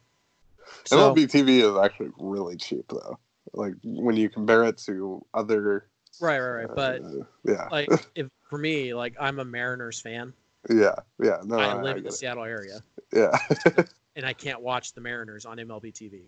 [0.85, 3.19] so, MLB TV is actually really cheap though.
[3.53, 5.87] Like when you compare it to other.
[6.21, 6.75] right, right, right.
[6.75, 10.33] But uh, yeah, like, if for me, like, I'm a Mariners fan.
[10.69, 11.37] Yeah, yeah.
[11.43, 12.81] No, I live I in the get Seattle area.
[13.13, 13.31] Yeah,
[14.15, 16.21] and I can't watch the Mariners on MLB TV.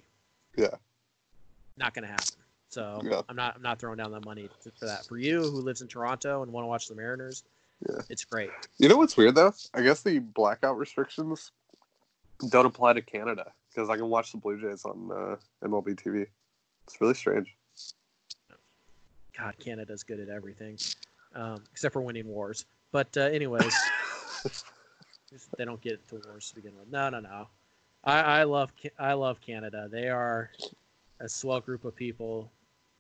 [0.57, 0.75] Yeah.
[1.77, 2.25] not gonna happen.
[2.69, 3.21] So Yeah.
[3.29, 5.05] I'm not I'm not throwing down that money to- for that.
[5.05, 7.43] For you who lives in Toronto and want to watch the Mariners,
[7.89, 8.01] Yeah.
[8.09, 8.49] it's great.
[8.77, 9.53] you know what's weird though?
[9.73, 11.51] I guess the blackout restrictions
[12.49, 15.35] don't apply to Canada because I can watch the Blue Jays on uh,
[15.67, 16.27] MLB TV.
[16.85, 17.55] It's really strange.
[19.37, 20.77] God, Canada's good at everything,
[21.35, 22.65] um, except for winning wars.
[22.91, 23.73] But uh, anyways,
[25.57, 26.91] they don't get to wars to begin with.
[26.91, 27.47] No, no, no.
[28.03, 29.87] I, I love I love Canada.
[29.91, 30.51] They are
[31.19, 32.51] a swell group of people,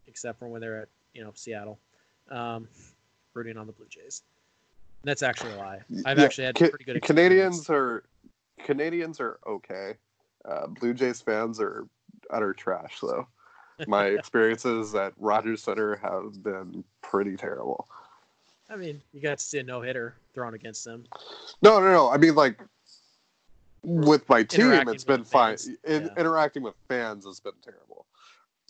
[0.07, 1.79] except for when they're at you know Seattle,
[2.29, 2.67] um,
[3.33, 4.23] rooting on the Blue Jays.
[5.03, 5.79] That's actually a lie.
[6.05, 7.01] I've Yeah, actually had Ca- pretty good.
[7.01, 8.03] Canadians are
[8.63, 9.95] Canadians are okay.
[10.43, 11.87] Uh, Blue Jays fans are
[12.29, 13.27] utter trash though.
[13.87, 17.87] My experiences at Rogers Center have been pretty terrible.
[18.69, 21.05] I mean, you got to see a no hitter thrown against them.
[21.61, 22.09] No, no, no.
[22.09, 22.59] I mean, like
[23.83, 25.57] with my team, it's been fine.
[25.85, 26.09] In, yeah.
[26.17, 28.05] Interacting with fans has been terrible.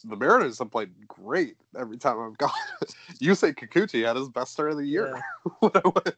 [0.06, 2.52] The Mariners have played great every time I've gone.
[3.19, 5.14] you say Kikuchi had his best start of the year.
[5.14, 5.52] Yeah.
[5.60, 6.15] when I went.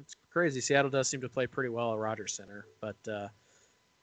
[0.00, 0.60] It's crazy.
[0.60, 3.28] Seattle does seem to play pretty well at Rogers Center, but uh,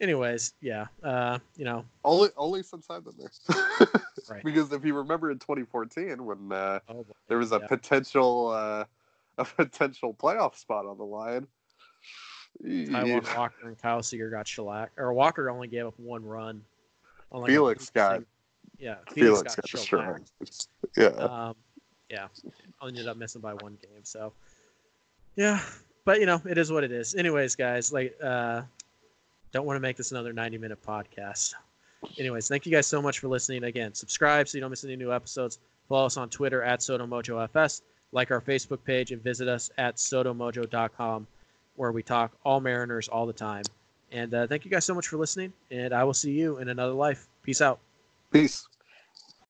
[0.02, 3.88] anyways, yeah, uh, you know, Only only since I've been there.
[4.30, 4.44] Right.
[4.44, 7.68] Because if you remember in 2014 when uh, oh, boy, there was a yeah.
[7.68, 8.86] potential uh,
[9.38, 11.48] a potential playoff spot on the line.
[12.64, 16.62] Taijuan Walker and Kyle Seager got shellacked, or Walker only gave up one run.
[17.32, 18.24] on like Felix got-
[18.80, 20.32] yeah, Felix, Felix got, got shellacked.
[20.98, 21.08] Yeah.
[21.08, 21.56] Um,
[22.10, 22.28] yeah,
[22.86, 24.04] ended up missing by one game.
[24.04, 24.34] So,
[25.36, 25.60] yeah,
[26.06, 27.16] but you know, it is what it is.
[27.16, 28.62] Anyways, guys, like, uh,
[29.52, 31.54] don't want to make this another 90 minute podcast.
[32.20, 33.64] Anyways, thank you guys so much for listening.
[33.64, 35.60] Again, subscribe so you don't miss any new episodes.
[35.88, 37.82] Follow us on Twitter at SoDoMojoFS.
[38.14, 41.28] Like our Facebook page and visit us at sodomojo.com
[41.76, 43.64] where we talk all Mariners all the time.
[44.12, 45.52] And uh, thank you guys so much for listening.
[45.72, 47.28] And I will see you in another life.
[47.44, 47.80] Peace out.
[48.32, 48.68] Peace.